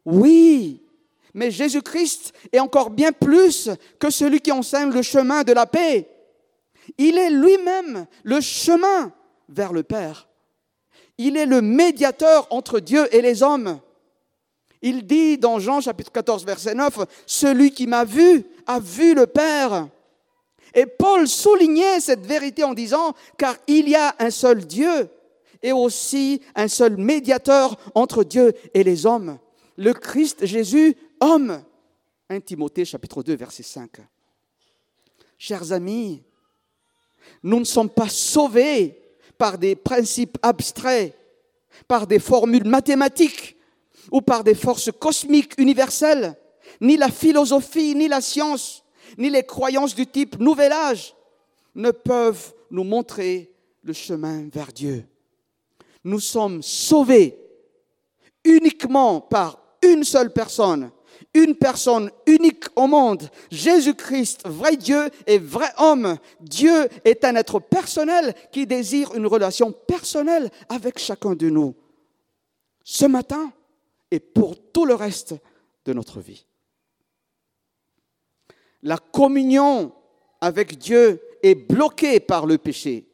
Oui, 0.07 0.83
mais 1.35 1.51
Jésus-Christ 1.51 2.33
est 2.53 2.59
encore 2.59 2.91
bien 2.91 3.13
plus 3.13 3.71
que 3.99 4.11
celui 4.11 4.41
qui 4.41 4.51
enseigne 4.51 4.91
le 4.91 5.03
chemin 5.03 5.43
de 5.43 5.53
la 5.53 5.67
paix. 5.67 6.09
Il 6.97 7.19
est 7.19 7.31
lui-même 7.31 8.07
le 8.25 8.41
chemin 8.41 9.13
vers 9.49 9.73
le 9.73 9.83
Père. 9.83 10.29
Il 11.19 11.37
est 11.37 11.47
le 11.47 11.61
médiateur 11.61 12.47
entre 12.51 12.81
Dieu 12.81 13.15
et 13.15 13.21
les 13.21 13.43
hommes. 13.43 13.81
Il 14.83 15.07
dit 15.07 15.39
dans 15.39 15.59
Jean 15.59 15.81
chapitre 15.81 16.13
14 16.13 16.45
verset 16.45 16.75
9, 16.75 17.01
Celui 17.27 17.73
qui 17.73 17.87
m'a 17.87 18.05
vu 18.05 18.45
a 18.67 18.79
vu 18.79 19.15
le 19.15 19.27
Père. 19.27 19.89
Et 20.75 20.87
Paul 20.87 21.27
soulignait 21.27 22.01
cette 22.01 22.27
vérité 22.27 22.63
en 22.63 22.75
disant, 22.75 23.15
car 23.37 23.57
il 23.67 23.89
y 23.89 23.97
a 23.97 24.15
un 24.19 24.31
seul 24.31 24.67
Dieu 24.67 25.09
et 25.63 25.73
aussi 25.73 26.41
un 26.55 26.69
seul 26.69 26.97
médiateur 26.97 27.77
entre 27.95 28.23
Dieu 28.23 28.53
et 28.75 28.85
les 28.85 29.07
hommes, 29.07 29.39
le 29.77 29.93
Christ 29.93 30.47
Jésus, 30.47 30.97
homme. 31.21 31.63
1 32.29 32.41
Timothée 32.41 32.85
chapitre 32.85 33.23
2 33.23 33.35
verset 33.35 33.63
5. 33.63 33.91
Chers 35.39 35.73
amis, 35.73 36.23
nous 37.43 37.59
ne 37.59 37.65
sommes 37.65 37.91
pas 37.91 38.09
sauvés 38.09 39.01
par 39.39 39.57
des 39.57 39.77
principes 39.77 40.37
abstraits, 40.43 41.15
par 41.87 42.07
des 42.07 42.19
formules 42.19 42.67
mathématiques, 42.67 43.57
ou 44.11 44.21
par 44.21 44.45
des 44.45 44.55
forces 44.55 44.91
cosmiques 44.93 45.55
universelles, 45.59 46.37
ni 46.81 46.97
la 46.97 47.11
philosophie, 47.11 47.95
ni 47.95 48.09
la 48.09 48.21
science, 48.21 48.85
ni 49.17 49.31
les 49.31 49.45
croyances 49.45 49.95
du 49.95 50.07
type 50.07 50.39
nouvel 50.39 50.73
âge 50.73 51.15
ne 51.75 51.91
peuvent 51.91 52.55
nous 52.71 52.85
montrer 52.85 53.53
le 53.83 53.93
chemin 53.93 54.49
vers 54.53 54.73
Dieu. 54.73 55.07
Nous 56.05 56.21
sommes 56.21 56.63
sauvés 56.63 57.39
uniquement 58.45 59.21
par 59.21 59.59
une 59.83 60.05
seule 60.05 60.33
personne, 60.33 60.91
une 61.35 61.55
personne 61.55 62.11
unique 62.27 62.65
au 62.77 62.87
monde, 62.87 63.29
Jésus-Christ, 63.51 64.47
vrai 64.47 64.77
Dieu 64.77 65.11
et 65.27 65.39
vrai 65.39 65.69
homme. 65.79 66.17
Dieu 66.41 66.89
est 67.05 67.25
un 67.25 67.37
être 67.37 67.61
personnel 67.61 68.35
qui 68.53 68.67
désire 68.67 69.15
une 69.15 69.27
relation 69.27 69.73
personnelle 69.73 70.51
avec 70.69 70.99
chacun 70.99 71.35
de 71.35 71.51
nous. 71.51 71.75
Ce 72.85 73.05
matin, 73.05 73.53
et 74.11 74.21
pour 74.21 74.57
tout 74.73 74.85
le 74.85 74.95
reste 74.95 75.35
de 75.85 75.93
notre 75.93 76.21
vie. 76.21 76.47
La 78.83 78.99
communion 78.99 79.93
avec 80.41 80.79
Dieu 80.79 81.21
est 81.43 81.55
bloquée 81.55 82.21
par 82.21 82.47
le 82.47 82.59
péché. 82.59 83.07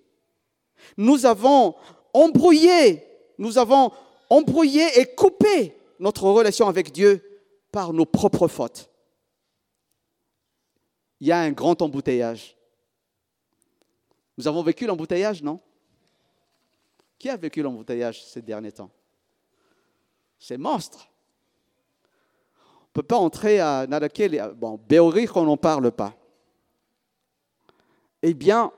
Nous 0.96 1.26
avons 1.26 1.74
embrouillé, 2.12 3.04
nous 3.38 3.58
avons 3.58 3.90
embrouillé 4.30 5.00
et 5.00 5.14
coupé 5.14 5.76
notre 5.98 6.24
relation 6.24 6.68
avec 6.68 6.92
Dieu 6.92 7.22
par 7.72 7.92
nos 7.92 8.06
propres 8.06 8.48
fautes. 8.48 8.90
Il 11.20 11.28
y 11.28 11.32
a 11.32 11.40
un 11.40 11.52
grand 11.52 11.80
embouteillage. 11.80 12.56
Nous 14.36 14.46
avons 14.48 14.62
vécu 14.62 14.86
l'embouteillage, 14.86 15.42
non? 15.42 15.60
Qui 17.18 17.30
a 17.30 17.36
vécu 17.36 17.62
l'embouteillage 17.62 18.24
ces 18.24 18.42
derniers 18.42 18.72
temps? 18.72 18.90
C'est 20.38 20.58
monstre. 20.58 21.08
On 22.78 22.98
ne 22.98 23.02
peut 23.02 23.02
pas 23.02 23.16
entrer 23.16 23.60
à 23.60 23.86
Nadakel, 23.86 24.54
bon, 24.56 24.80
Béorir, 24.88 25.32
on 25.36 25.44
n'en 25.44 25.56
parle 25.56 25.90
pas. 25.90 26.14
Eh 28.22 28.34
bien, 28.34 28.72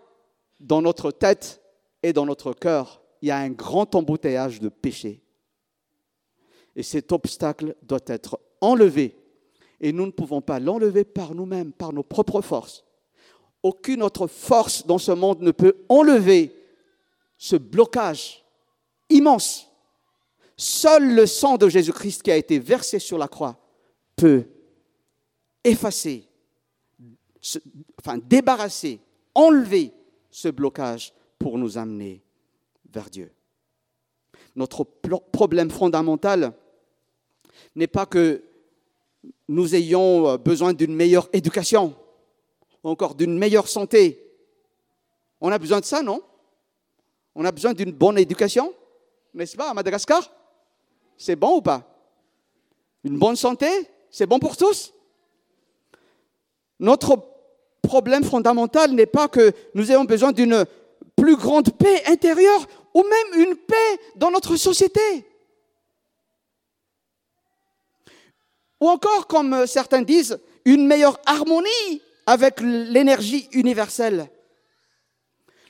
dans 0.58 0.82
notre 0.82 1.10
tête 1.10 1.62
et 2.02 2.12
dans 2.12 2.26
notre 2.26 2.52
cœur, 2.52 3.02
il 3.22 3.28
y 3.28 3.30
a 3.30 3.38
un 3.38 3.50
grand 3.50 3.94
embouteillage 3.94 4.60
de 4.60 4.68
péché. 4.68 5.22
Et 6.75 6.82
cet 6.82 7.12
obstacle 7.12 7.75
doit 7.82 8.00
être 8.06 8.40
enlevé. 8.60 9.16
Et 9.80 9.92
nous 9.92 10.06
ne 10.06 10.10
pouvons 10.10 10.40
pas 10.40 10.60
l'enlever 10.60 11.04
par 11.04 11.34
nous-mêmes, 11.34 11.72
par 11.72 11.92
nos 11.92 12.02
propres 12.02 12.40
forces. 12.40 12.84
Aucune 13.62 14.02
autre 14.02 14.26
force 14.26 14.86
dans 14.86 14.98
ce 14.98 15.12
monde 15.12 15.42
ne 15.42 15.50
peut 15.50 15.84
enlever 15.88 16.54
ce 17.38 17.56
blocage 17.56 18.44
immense. 19.10 19.68
Seul 20.56 21.14
le 21.14 21.26
sang 21.26 21.56
de 21.58 21.68
Jésus-Christ 21.68 22.22
qui 22.22 22.30
a 22.30 22.36
été 22.36 22.58
versé 22.58 22.98
sur 22.98 23.18
la 23.18 23.28
croix 23.28 23.58
peut 24.16 24.46
effacer, 25.62 26.26
enfin 28.00 28.18
débarrasser, 28.18 29.00
enlever 29.34 29.92
ce 30.30 30.48
blocage 30.48 31.12
pour 31.38 31.58
nous 31.58 31.76
amener 31.76 32.22
vers 32.90 33.10
Dieu. 33.10 33.30
Notre 34.54 34.84
problème 34.84 35.70
fondamental 35.70 36.54
n'est 37.75 37.86
pas 37.86 38.06
que 38.06 38.42
nous 39.48 39.75
ayons 39.75 40.28
euh, 40.28 40.36
besoin 40.38 40.72
d'une 40.72 40.94
meilleure 40.94 41.28
éducation, 41.32 41.94
ou 42.82 42.88
encore 42.88 43.14
d'une 43.14 43.36
meilleure 43.38 43.68
santé. 43.68 44.22
On 45.40 45.50
a 45.52 45.58
besoin 45.58 45.80
de 45.80 45.84
ça, 45.84 46.02
non? 46.02 46.22
On 47.34 47.44
a 47.44 47.52
besoin 47.52 47.75
d'une 47.75 47.92
bonne 47.92 48.18
éducation, 48.18 48.72
n'est-ce 49.34 49.56
pas, 49.56 49.70
à 49.70 49.75
Madagascar? 49.75 50.30
C'est 51.16 51.37
bon 51.37 51.56
ou 51.56 51.62
pas? 51.62 51.82
Une 53.04 53.18
bonne 53.18 53.37
santé? 53.37 53.68
C'est 54.11 54.26
bon 54.26 54.38
pour 54.38 54.56
tous? 54.56 54.92
Notre 56.78 57.23
problème 57.82 58.25
fondamental 58.25 58.92
n'est 58.92 59.06
pas 59.06 59.28
que 59.28 59.52
nous 59.75 59.90
ayons 59.90 60.04
besoin 60.04 60.32
d'une 60.32 60.64
plus 61.16 61.37
grande 61.37 61.70
paix 61.70 62.02
intérieure 62.06 62.66
ou 62.94 63.02
même 63.02 63.46
une 63.46 63.56
paix 63.56 64.00
dans 64.16 64.30
notre 64.30 64.56
société. 64.56 65.26
Ou 68.80 68.88
encore, 68.88 69.26
comme 69.26 69.66
certains 69.66 70.02
disent, 70.02 70.38
une 70.64 70.87
meilleure 70.87 71.18
harmonie 71.25 72.02
avec 72.26 72.61
l'énergie 72.61 73.49
universelle. 73.52 74.28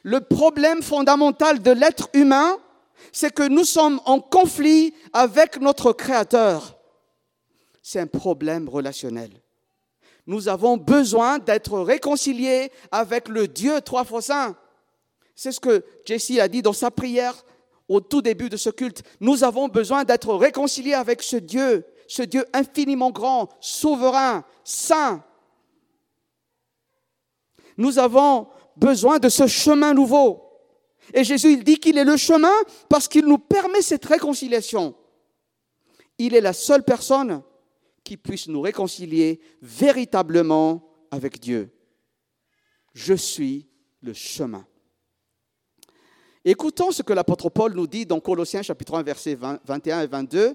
Le 0.02 0.20
problème 0.20 0.82
fondamental 0.82 1.62
de 1.62 1.70
l'être 1.70 2.08
humain, 2.14 2.58
c'est 3.12 3.32
que 3.32 3.46
nous 3.46 3.64
sommes 3.64 4.00
en 4.04 4.20
conflit 4.20 4.94
avec 5.12 5.60
notre 5.60 5.92
Créateur. 5.92 6.78
C'est 7.82 8.00
un 8.00 8.06
problème 8.06 8.68
relationnel. 8.68 9.30
Nous 10.26 10.48
avons 10.48 10.76
besoin 10.76 11.38
d'être 11.38 11.78
réconciliés 11.78 12.72
avec 12.90 13.28
le 13.28 13.46
Dieu 13.46 13.80
trois 13.80 14.04
fois 14.04 14.22
saint. 14.22 14.56
C'est 15.36 15.52
ce 15.52 15.60
que 15.60 15.84
Jesse 16.04 16.38
a 16.40 16.48
dit 16.48 16.62
dans 16.62 16.72
sa 16.72 16.90
prière 16.90 17.44
au 17.88 18.00
tout 18.00 18.22
début 18.22 18.48
de 18.48 18.56
ce 18.56 18.70
culte. 18.70 19.02
Nous 19.20 19.44
avons 19.44 19.68
besoin 19.68 20.04
d'être 20.04 20.34
réconciliés 20.34 20.94
avec 20.94 21.22
ce 21.22 21.36
Dieu, 21.36 21.86
ce 22.08 22.22
Dieu 22.22 22.44
infiniment 22.52 23.10
grand, 23.10 23.50
souverain, 23.60 24.44
saint. 24.64 25.22
Nous 27.76 27.98
avons 27.98 28.48
besoin 28.76 29.18
de 29.18 29.28
ce 29.28 29.46
chemin 29.46 29.94
nouveau. 29.94 30.45
Et 31.14 31.24
Jésus, 31.24 31.52
il 31.52 31.64
dit 31.64 31.78
qu'il 31.78 31.98
est 31.98 32.04
le 32.04 32.16
chemin 32.16 32.52
parce 32.88 33.08
qu'il 33.08 33.26
nous 33.26 33.38
permet 33.38 33.82
cette 33.82 34.04
réconciliation. 34.04 34.94
Il 36.18 36.34
est 36.34 36.40
la 36.40 36.52
seule 36.52 36.82
personne 36.82 37.42
qui 38.04 38.16
puisse 38.16 38.48
nous 38.48 38.60
réconcilier 38.60 39.40
véritablement 39.60 40.88
avec 41.10 41.40
Dieu. 41.40 41.70
Je 42.94 43.14
suis 43.14 43.68
le 44.00 44.12
chemin. 44.12 44.66
Écoutons 46.44 46.92
ce 46.92 47.02
que 47.02 47.12
l'apôtre 47.12 47.50
Paul 47.50 47.74
nous 47.74 47.88
dit 47.88 48.06
dans 48.06 48.20
Colossiens 48.20 48.62
chapitre 48.62 48.94
1, 48.94 49.02
versets 49.02 49.34
21 49.34 50.02
et 50.02 50.06
22, 50.06 50.54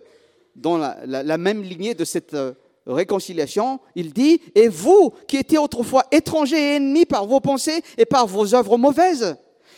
dans 0.55 0.77
la, 0.77 1.37
même 1.37 1.61
lignée 1.61 1.93
de 1.93 2.05
cette 2.05 2.33
euh, 2.33 2.53
réconciliation. 2.85 3.79
Il 3.95 4.13
dit, 4.13 4.41
Et 4.55 4.69
vous 4.69 5.13
qui 5.27 5.37
étiez 5.37 5.57
autrefois 5.57 6.05
étrangers 6.11 6.57
et 6.57 6.75
ennemis 6.77 7.05
par 7.05 7.25
vos 7.25 7.41
pensées 7.41 7.83
et 7.97 8.05
par 8.05 8.25
vos 8.25 8.55
œuvres 8.55 8.77
mauvaises, 8.77 9.35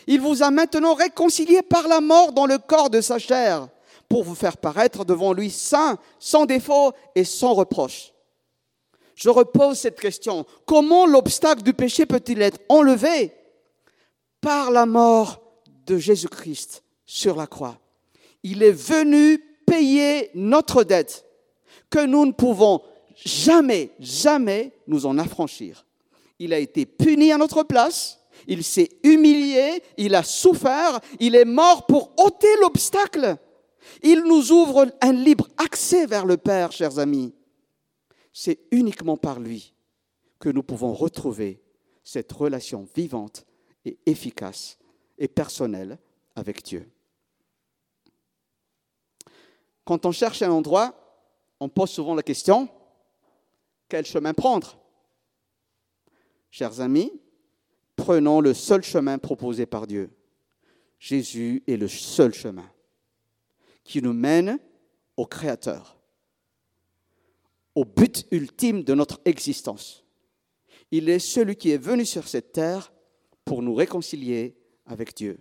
il 0.07 0.21
vous 0.21 0.43
a 0.43 0.51
maintenant 0.51 0.93
réconciliés 0.93 1.61
par 1.61 1.87
la 1.87 2.01
mort 2.01 2.33
dans 2.33 2.45
le 2.45 2.57
corps 2.57 2.89
de 2.89 3.01
sa 3.01 3.19
chair, 3.19 3.67
pour 4.09 4.23
vous 4.23 4.35
faire 4.35 4.57
paraître 4.57 5.05
devant 5.05 5.33
lui 5.33 5.49
saint, 5.49 5.97
sans 6.19 6.45
défaut 6.45 6.91
et 7.15 7.23
sans 7.23 7.53
reproche. 7.53 8.13
Je 9.15 9.29
repose 9.29 9.77
cette 9.77 9.99
question. 9.99 10.45
Comment 10.65 11.05
l'obstacle 11.05 11.63
du 11.63 11.73
péché 11.73 12.05
peut-il 12.05 12.41
être 12.41 12.59
enlevé 12.69 13.31
Par 14.41 14.71
la 14.71 14.85
mort 14.85 15.41
de 15.85 15.97
Jésus-Christ 15.97 16.83
sur 17.05 17.35
la 17.35 17.47
croix? 17.47 17.77
Il 18.43 18.63
est 18.63 18.71
venu 18.71 19.37
payer 19.65 20.29
notre 20.33 20.83
dette 20.83 21.25
que 21.89 22.05
nous 22.05 22.25
ne 22.25 22.31
pouvons 22.31 22.81
jamais, 23.15 23.91
jamais 23.99 24.71
nous 24.87 25.05
en 25.05 25.17
affranchir. 25.17 25.85
Il 26.39 26.53
a 26.53 26.59
été 26.59 26.85
puni 26.85 27.31
à 27.31 27.37
notre 27.37 27.63
place, 27.63 28.19
il 28.47 28.63
s'est 28.63 28.89
humilié, 29.03 29.83
il 29.97 30.15
a 30.15 30.23
souffert, 30.23 30.99
il 31.19 31.35
est 31.35 31.45
mort 31.45 31.85
pour 31.85 32.13
ôter 32.17 32.55
l'obstacle. 32.61 33.37
Il 34.01 34.23
nous 34.23 34.51
ouvre 34.51 34.87
un 35.01 35.13
libre 35.13 35.47
accès 35.57 36.05
vers 36.05 36.25
le 36.25 36.37
Père, 36.37 36.71
chers 36.71 36.99
amis. 36.99 37.33
C'est 38.31 38.59
uniquement 38.71 39.17
par 39.17 39.39
lui 39.39 39.73
que 40.39 40.49
nous 40.49 40.63
pouvons 40.63 40.93
retrouver 40.93 41.61
cette 42.03 42.31
relation 42.31 42.87
vivante 42.95 43.45
et 43.85 43.97
efficace 44.05 44.77
et 45.17 45.27
personnel 45.27 45.97
avec 46.35 46.63
Dieu. 46.63 46.89
Quand 49.85 50.05
on 50.05 50.11
cherche 50.11 50.41
un 50.41 50.51
endroit, 50.51 50.95
on 51.59 51.69
pose 51.69 51.89
souvent 51.89 52.15
la 52.15 52.23
question, 52.23 52.69
quel 53.87 54.05
chemin 54.05 54.33
prendre? 54.33 54.77
Chers 56.49 56.79
amis, 56.81 57.11
prenons 57.95 58.41
le 58.41 58.53
seul 58.53 58.83
chemin 58.83 59.17
proposé 59.17 59.65
par 59.65 59.87
Dieu. 59.87 60.09
Jésus 60.99 61.63
est 61.67 61.77
le 61.77 61.87
seul 61.87 62.33
chemin 62.33 62.69
qui 63.83 64.01
nous 64.01 64.13
mène 64.13 64.59
au 65.17 65.25
Créateur, 65.25 65.99
au 67.75 67.85
but 67.85 68.25
ultime 68.31 68.83
de 68.83 68.93
notre 68.93 69.19
existence. 69.25 70.05
Il 70.91 71.09
est 71.09 71.19
celui 71.19 71.55
qui 71.55 71.71
est 71.71 71.77
venu 71.77 72.05
sur 72.05 72.27
cette 72.27 72.53
terre 72.53 72.93
pour 73.45 73.61
nous 73.61 73.73
réconcilier 73.73 74.55
avec 74.85 75.15
Dieu. 75.15 75.39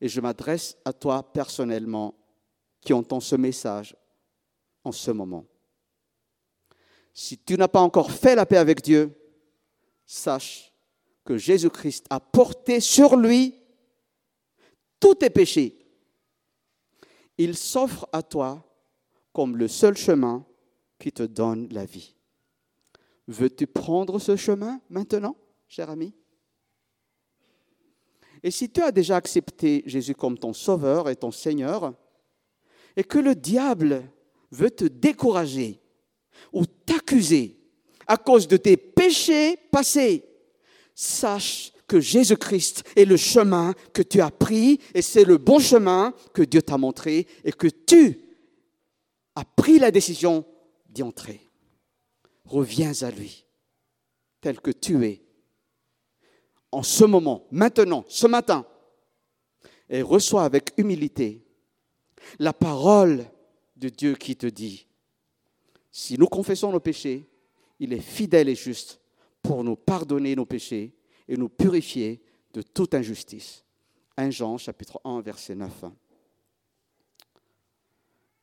Et 0.00 0.08
je 0.08 0.20
m'adresse 0.20 0.76
à 0.84 0.92
toi 0.92 1.32
personnellement 1.32 2.14
qui 2.80 2.92
entends 2.92 3.20
ce 3.20 3.36
message 3.36 3.96
en 4.84 4.92
ce 4.92 5.10
moment. 5.10 5.46
Si 7.12 7.38
tu 7.38 7.56
n'as 7.56 7.68
pas 7.68 7.80
encore 7.80 8.10
fait 8.10 8.34
la 8.34 8.46
paix 8.46 8.56
avec 8.56 8.82
Dieu, 8.82 9.14
sache 10.06 10.69
que 11.24 11.36
Jésus-Christ 11.36 12.06
a 12.10 12.20
porté 12.20 12.80
sur 12.80 13.16
lui 13.16 13.54
tous 14.98 15.14
tes 15.14 15.30
péchés. 15.30 15.76
Il 17.38 17.56
s'offre 17.56 18.08
à 18.12 18.22
toi 18.22 18.64
comme 19.32 19.56
le 19.56 19.68
seul 19.68 19.96
chemin 19.96 20.44
qui 20.98 21.12
te 21.12 21.22
donne 21.22 21.68
la 21.70 21.84
vie. 21.84 22.14
Veux-tu 23.26 23.66
prendre 23.66 24.18
ce 24.18 24.36
chemin 24.36 24.80
maintenant, 24.90 25.36
cher 25.68 25.88
ami? 25.88 26.12
Et 28.42 28.50
si 28.50 28.70
tu 28.70 28.82
as 28.82 28.92
déjà 28.92 29.16
accepté 29.16 29.82
Jésus 29.86 30.14
comme 30.14 30.38
ton 30.38 30.52
sauveur 30.52 31.08
et 31.08 31.16
ton 31.16 31.30
Seigneur, 31.30 31.94
et 32.96 33.04
que 33.04 33.18
le 33.18 33.34
diable 33.34 34.10
veut 34.50 34.70
te 34.70 34.84
décourager 34.84 35.80
ou 36.52 36.66
t'accuser 36.66 37.56
à 38.06 38.16
cause 38.16 38.48
de 38.48 38.56
tes 38.56 38.76
péchés 38.76 39.56
passés, 39.70 40.24
sache 41.00 41.72
que 41.88 41.98
Jésus-Christ 41.98 42.84
est 42.94 43.04
le 43.04 43.16
chemin 43.16 43.74
que 43.92 44.02
tu 44.02 44.20
as 44.20 44.30
pris 44.30 44.80
et 44.94 45.02
c'est 45.02 45.24
le 45.24 45.38
bon 45.38 45.58
chemin 45.58 46.14
que 46.34 46.42
Dieu 46.42 46.62
t'a 46.62 46.78
montré 46.78 47.26
et 47.42 47.52
que 47.52 47.66
tu 47.66 48.20
as 49.34 49.44
pris 49.44 49.78
la 49.78 49.90
décision 49.90 50.44
d'y 50.88 51.02
entrer. 51.02 51.40
Reviens 52.44 52.92
à 53.02 53.10
lui 53.10 53.44
tel 54.40 54.60
que 54.60 54.70
tu 54.70 55.04
es 55.04 55.22
en 56.72 56.82
ce 56.84 57.04
moment, 57.04 57.46
maintenant, 57.50 58.04
ce 58.06 58.28
matin, 58.28 58.64
et 59.88 60.02
reçois 60.02 60.44
avec 60.44 60.72
humilité 60.76 61.44
la 62.38 62.52
parole 62.52 63.24
de 63.74 63.88
Dieu 63.88 64.14
qui 64.14 64.36
te 64.36 64.46
dit, 64.46 64.86
si 65.90 66.16
nous 66.16 66.28
confessons 66.28 66.70
nos 66.70 66.78
péchés, 66.78 67.28
il 67.80 67.92
est 67.92 68.00
fidèle 68.00 68.48
et 68.48 68.54
juste 68.54 68.99
pour 69.42 69.64
nous 69.64 69.76
pardonner 69.76 70.34
nos 70.36 70.46
péchés 70.46 70.94
et 71.28 71.36
nous 71.36 71.48
purifier 71.48 72.22
de 72.52 72.62
toute 72.62 72.94
injustice. 72.94 73.64
1 74.16 74.30
Jean 74.30 74.58
chapitre 74.58 75.00
1 75.04 75.20
verset 75.20 75.54
9. 75.54 75.84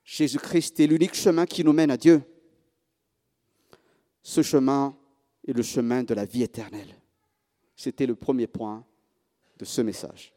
Jésus-Christ 0.04 0.80
est 0.80 0.88
l'unique 0.88 1.16
chemin 1.16 1.46
qui 1.46 1.64
nous 1.64 1.74
mène 1.74 1.92
à 1.92 1.98
Dieu. 1.98 2.22
Ce 4.24 4.42
chemin 4.42 4.96
est 5.48 5.54
le 5.54 5.64
chemin 5.64 6.04
de 6.04 6.14
la 6.14 6.26
vie 6.26 6.44
éternelle. 6.44 6.96
C'était 7.76 8.06
le 8.06 8.16
premier 8.16 8.48
point 8.48 8.86
de 9.58 9.66
ce 9.66 9.82
message. 9.82 10.34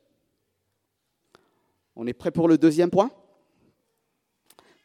On 1.94 2.06
est 2.06 2.12
prêt 2.12 2.30
pour 2.30 2.48
le 2.48 2.58
deuxième 2.58 2.90
point? 2.90 3.10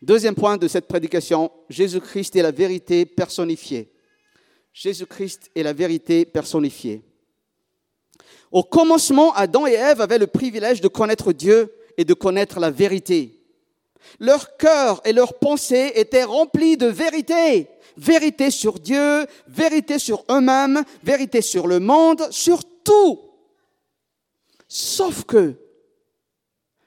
Deuxième 0.01 0.35
point 0.35 0.57
de 0.57 0.67
cette 0.67 0.87
prédication, 0.87 1.51
Jésus-Christ 1.69 2.35
est 2.35 2.41
la 2.41 2.51
vérité 2.51 3.05
personnifiée. 3.05 3.91
Jésus-Christ 4.75 5.51
est 5.55 5.63
la 5.63 5.71
vérité 5.71 6.25
personnifiée. 6.25 7.01
Au 8.51 8.61
commencement, 8.61 9.33
Adam 9.33 9.65
et 9.65 9.71
Ève 9.71 10.01
avaient 10.01 10.17
le 10.17 10.27
privilège 10.27 10.81
de 10.81 10.89
connaître 10.89 11.31
Dieu 11.31 11.73
et 11.95 12.03
de 12.03 12.13
connaître 12.13 12.59
la 12.59 12.71
vérité. 12.71 13.39
Leur 14.19 14.57
cœur 14.57 15.01
et 15.05 15.13
leurs 15.13 15.39
pensées 15.39 15.93
étaient 15.95 16.25
remplis 16.25 16.75
de 16.75 16.87
vérité. 16.87 17.69
Vérité 17.95 18.51
sur 18.51 18.77
Dieu, 18.79 19.25
vérité 19.47 19.97
sur 19.97 20.25
eux-mêmes, 20.29 20.83
vérité 21.01 21.41
sur 21.41 21.67
le 21.67 21.79
monde, 21.79 22.27
sur 22.29 22.59
tout. 22.83 23.21
Sauf 24.67 25.23
que 25.23 25.55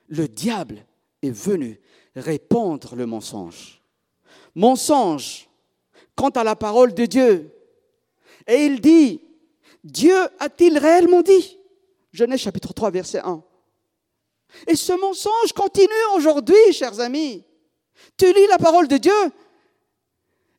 le 0.09 0.29
diable 0.29 0.85
est 1.22 1.31
venu 1.31 1.81
répandre 2.14 2.94
le 2.94 3.07
mensonge. 3.07 3.81
Mensonge 4.55 5.48
quant 6.14 6.29
à 6.29 6.44
la 6.44 6.55
parole 6.55 6.92
de 6.92 7.07
Dieu. 7.07 7.55
Et 8.49 8.65
il 8.65 8.81
dit, 8.81 9.21
Dieu 9.85 10.17
a-t-il 10.41 10.79
réellement 10.79 11.23
dit? 11.23 11.59
Genèse 12.13 12.41
chapitre 12.41 12.73
3, 12.73 12.91
verset 12.91 13.21
1. 13.21 13.45
Et 14.67 14.75
ce 14.75 14.95
mensonge 14.95 15.53
continue 15.55 15.89
aujourd'hui, 16.17 16.73
chers 16.73 16.99
amis. 16.99 17.45
Tu 18.17 18.33
lis 18.33 18.47
la 18.49 18.59
parole 18.59 18.89
de 18.89 18.97
Dieu 18.97 19.13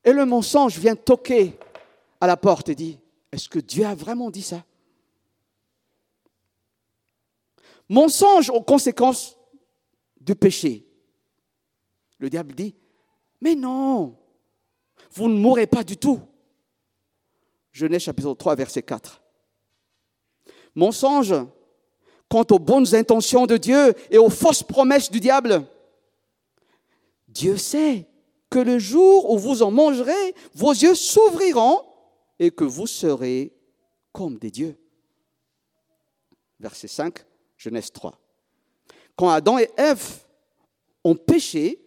et 0.03 0.13
le 0.13 0.25
mensonge 0.25 0.77
vient 0.77 0.95
toquer 0.95 1.57
à 2.21 2.27
la 2.27 2.37
porte 2.37 2.69
et 2.69 2.75
dit, 2.75 2.99
est-ce 3.31 3.49
que 3.49 3.59
Dieu 3.59 3.85
a 3.85 3.95
vraiment 3.95 4.29
dit 4.29 4.43
ça? 4.43 4.63
Mensonge 7.87 8.51
aux 8.51 8.61
conséquences 8.61 9.35
du 10.21 10.35
péché. 10.35 10.85
Le 12.19 12.29
diable 12.29 12.53
dit, 12.53 12.75
mais 13.41 13.55
non, 13.55 14.15
vous 15.11 15.27
ne 15.27 15.39
mourrez 15.39 15.65
pas 15.65 15.83
du 15.83 15.97
tout. 15.97 16.21
Genèse 17.79 18.01
chapitre 18.01 18.33
3, 18.33 18.55
verset 18.55 18.83
4. 18.83 19.21
Mensonge 20.75 21.33
quant 22.27 22.45
aux 22.51 22.59
bonnes 22.59 22.93
intentions 22.93 23.45
de 23.45 23.55
Dieu 23.55 23.93
et 24.11 24.17
aux 24.17 24.29
fausses 24.29 24.63
promesses 24.63 25.09
du 25.09 25.21
diable. 25.21 25.65
Dieu 27.29 27.55
sait 27.55 28.05
que 28.49 28.59
le 28.59 28.79
jour 28.79 29.31
où 29.31 29.37
vous 29.37 29.63
en 29.63 29.71
mangerez, 29.71 30.35
vos 30.53 30.73
yeux 30.73 30.93
s'ouvriront 30.93 31.81
et 32.37 32.51
que 32.51 32.65
vous 32.65 32.85
serez 32.85 33.53
comme 34.11 34.37
des 34.37 34.51
dieux. 34.51 34.77
Verset 36.59 36.89
5, 36.89 37.17
Genèse 37.55 37.93
3. 37.93 38.19
Quand 39.15 39.29
Adam 39.29 39.57
et 39.57 39.71
Ève 39.77 40.25
ont 41.05 41.15
péché, 41.15 41.79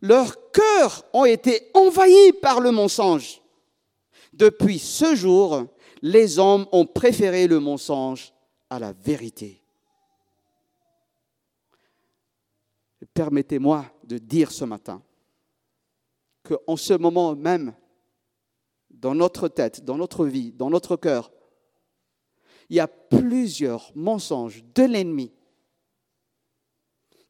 leurs 0.00 0.52
cœurs 0.52 1.04
ont 1.12 1.24
été 1.24 1.68
envahis 1.74 2.32
par 2.40 2.60
le 2.60 2.70
mensonge. 2.70 3.39
Depuis 4.40 4.78
ce 4.78 5.14
jour, 5.14 5.66
les 6.00 6.38
hommes 6.38 6.66
ont 6.72 6.86
préféré 6.86 7.46
le 7.46 7.60
mensonge 7.60 8.32
à 8.70 8.78
la 8.78 8.94
vérité. 8.94 9.62
Permettez-moi 13.12 13.84
de 14.04 14.16
dire 14.16 14.50
ce 14.50 14.64
matin 14.64 15.02
qu'en 16.42 16.76
ce 16.76 16.94
moment 16.94 17.36
même, 17.36 17.74
dans 18.88 19.14
notre 19.14 19.46
tête, 19.48 19.84
dans 19.84 19.98
notre 19.98 20.24
vie, 20.24 20.52
dans 20.52 20.70
notre 20.70 20.96
cœur, 20.96 21.30
il 22.70 22.76
y 22.76 22.80
a 22.80 22.88
plusieurs 22.88 23.92
mensonges 23.94 24.64
de 24.74 24.84
l'ennemi 24.84 25.34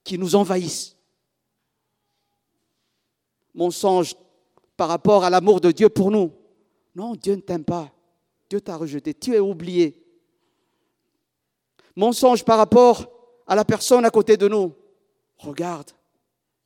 qui 0.04 0.16
nous 0.16 0.36
envahissent. 0.36 0.96
Mensonges 3.52 4.14
par 4.76 4.86
rapport 4.86 5.24
à 5.24 5.30
l'amour 5.30 5.60
de 5.60 5.72
Dieu 5.72 5.88
pour 5.88 6.12
nous. 6.12 6.39
Non, 7.00 7.14
Dieu 7.14 7.34
ne 7.34 7.40
t'aime 7.40 7.64
pas. 7.64 7.90
Dieu 8.50 8.60
t'a 8.60 8.76
rejeté. 8.76 9.14
Tu 9.14 9.34
es 9.34 9.38
oublié. 9.38 10.04
Mensonge 11.96 12.44
par 12.44 12.58
rapport 12.58 13.10
à 13.46 13.54
la 13.54 13.64
personne 13.64 14.04
à 14.04 14.10
côté 14.10 14.36
de 14.36 14.46
nous. 14.46 14.74
Regarde, 15.38 15.92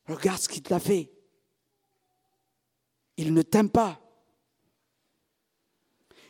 regarde 0.09 0.41
ce 0.41 0.49
qu'il 0.49 0.65
t'a 0.65 0.81
fait. 0.81 1.09
Il 3.17 3.33
ne 3.33 3.43
t'aime 3.43 3.71
pas. 3.71 4.01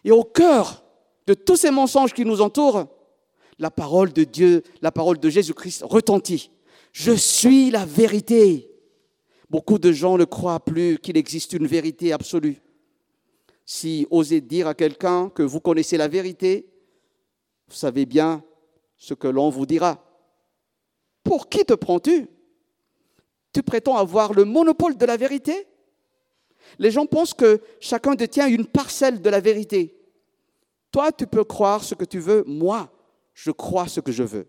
Et 0.04 0.10
au 0.10 0.22
cœur 0.22 0.84
de 1.26 1.32
tous 1.32 1.56
ces 1.56 1.70
mensonges 1.70 2.12
qui 2.12 2.26
nous 2.26 2.42
entourent, 2.42 2.86
la 3.58 3.70
parole 3.70 4.12
de 4.12 4.24
Dieu, 4.24 4.64
la 4.82 4.92
parole 4.92 5.18
de 5.18 5.30
Jésus-Christ 5.30 5.82
retentit. 5.82 6.50
Je 6.92 7.12
suis 7.12 7.70
la 7.70 7.86
vérité. 7.86 8.70
Beaucoup 9.48 9.78
de 9.78 9.92
gens 9.92 10.18
ne 10.18 10.26
croient 10.26 10.62
plus 10.62 10.98
qu'il 10.98 11.16
existe 11.16 11.54
une 11.54 11.66
vérité 11.66 12.12
absolue. 12.12 12.60
Si 13.64 14.06
osez 14.10 14.40
dire 14.40 14.68
à 14.68 14.74
quelqu'un 14.74 15.30
que 15.30 15.42
vous 15.42 15.60
connaissez 15.60 15.96
la 15.96 16.08
vérité, 16.08 16.68
vous 17.68 17.74
savez 17.74 18.04
bien 18.04 18.44
ce 18.96 19.14
que 19.14 19.28
l'on 19.28 19.48
vous 19.48 19.66
dira. 19.66 20.04
Pour 21.22 21.48
qui 21.48 21.64
te 21.64 21.72
prends-tu? 21.74 22.28
Tu 23.52 23.62
prétends 23.62 23.96
avoir 23.96 24.34
le 24.34 24.44
monopole 24.44 24.96
de 24.96 25.06
la 25.06 25.16
vérité? 25.16 25.66
Les 26.78 26.90
gens 26.90 27.06
pensent 27.06 27.34
que 27.34 27.60
chacun 27.80 28.14
détient 28.14 28.48
une 28.48 28.66
parcelle 28.66 29.22
de 29.22 29.30
la 29.30 29.40
vérité. 29.40 29.96
Toi, 30.90 31.12
tu 31.12 31.26
peux 31.26 31.44
croire 31.44 31.82
ce 31.82 31.94
que 31.94 32.04
tu 32.04 32.18
veux, 32.18 32.44
moi, 32.46 32.90
je 33.32 33.50
crois 33.50 33.88
ce 33.88 34.00
que 34.00 34.12
je 34.12 34.22
veux. 34.22 34.48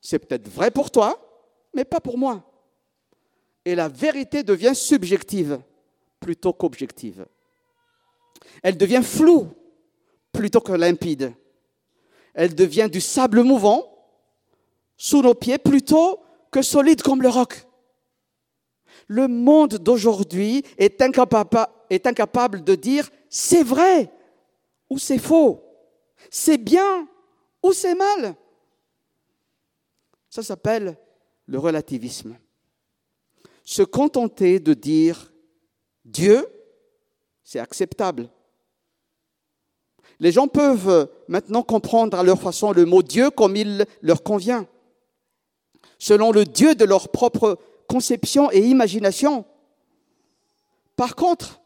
C'est 0.00 0.18
peut-être 0.18 0.48
vrai 0.48 0.70
pour 0.70 0.90
toi, 0.90 1.18
mais 1.74 1.84
pas 1.84 2.00
pour 2.00 2.18
moi. 2.18 2.44
Et 3.64 3.74
la 3.74 3.88
vérité 3.88 4.42
devient 4.42 4.74
subjective 4.74 5.60
plutôt 6.20 6.52
qu'objective. 6.52 7.26
Elle 8.62 8.76
devient 8.76 9.02
floue 9.02 9.48
plutôt 10.32 10.60
que 10.60 10.72
limpide. 10.72 11.32
Elle 12.34 12.54
devient 12.54 12.88
du 12.90 13.00
sable 13.00 13.42
mouvant 13.42 13.84
sous 14.96 15.22
nos 15.22 15.34
pieds 15.34 15.58
plutôt 15.58 16.20
que 16.50 16.62
solide 16.62 17.02
comme 17.02 17.22
le 17.22 17.28
roc. 17.28 17.66
Le 19.06 19.28
monde 19.28 19.76
d'aujourd'hui 19.76 20.64
est 20.76 21.00
incapable, 21.00 22.64
de 22.64 22.74
dire 22.74 23.08
c'est 23.30 23.62
vrai 23.62 24.10
ou 24.90 24.98
c'est 24.98 25.18
faux, 25.18 25.62
c'est 26.30 26.58
bien 26.58 27.08
ou 27.62 27.72
c'est 27.72 27.94
mal. 27.94 28.34
Ça 30.28 30.42
s'appelle 30.42 30.96
le 31.46 31.58
relativisme. 31.58 32.36
Se 33.64 33.82
contenter 33.82 34.60
de 34.60 34.74
dire 34.74 35.32
Dieu, 36.04 36.46
c'est 37.48 37.60
acceptable. 37.60 38.28
Les 40.20 40.32
gens 40.32 40.48
peuvent 40.48 41.10
maintenant 41.28 41.62
comprendre 41.62 42.18
à 42.18 42.22
leur 42.22 42.38
façon 42.38 42.72
le 42.72 42.84
mot 42.84 43.02
Dieu 43.02 43.30
comme 43.30 43.56
il 43.56 43.86
leur 44.02 44.22
convient, 44.22 44.66
selon 45.98 46.30
le 46.30 46.44
Dieu 46.44 46.74
de 46.74 46.84
leur 46.84 47.08
propre 47.08 47.58
conception 47.88 48.52
et 48.52 48.60
imagination. 48.60 49.46
Par 50.94 51.16
contre, 51.16 51.62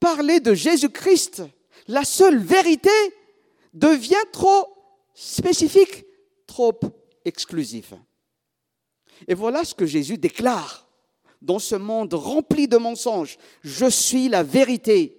parler 0.00 0.40
de 0.40 0.54
Jésus-Christ, 0.54 1.44
la 1.86 2.02
seule 2.02 2.38
vérité, 2.38 2.90
devient 3.74 4.26
trop 4.32 4.74
spécifique, 5.14 6.04
trop 6.48 6.80
exclusif. 7.24 7.94
Et 9.28 9.34
voilà 9.34 9.64
ce 9.64 9.76
que 9.76 9.86
Jésus 9.86 10.18
déclare 10.18 10.88
dans 11.42 11.58
ce 11.58 11.74
monde 11.74 12.14
rempli 12.14 12.68
de 12.68 12.76
mensonges. 12.76 13.36
Je 13.62 13.86
suis 13.86 14.28
la 14.28 14.42
vérité. 14.42 15.18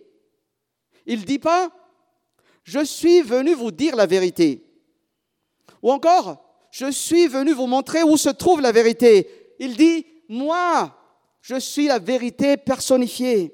Il 1.05 1.19
ne 1.19 1.25
dit 1.25 1.39
pas, 1.39 1.69
je 2.63 2.83
suis 2.83 3.21
venu 3.21 3.53
vous 3.53 3.71
dire 3.71 3.95
la 3.95 4.05
vérité. 4.05 4.63
Ou 5.81 5.91
encore, 5.91 6.43
je 6.71 6.89
suis 6.89 7.27
venu 7.27 7.51
vous 7.51 7.67
montrer 7.67 8.03
où 8.03 8.17
se 8.17 8.29
trouve 8.29 8.61
la 8.61 8.71
vérité. 8.71 9.55
Il 9.59 9.75
dit, 9.75 10.05
moi, 10.29 10.97
je 11.41 11.59
suis 11.59 11.87
la 11.87 11.99
vérité 11.99 12.55
personnifiée. 12.57 13.53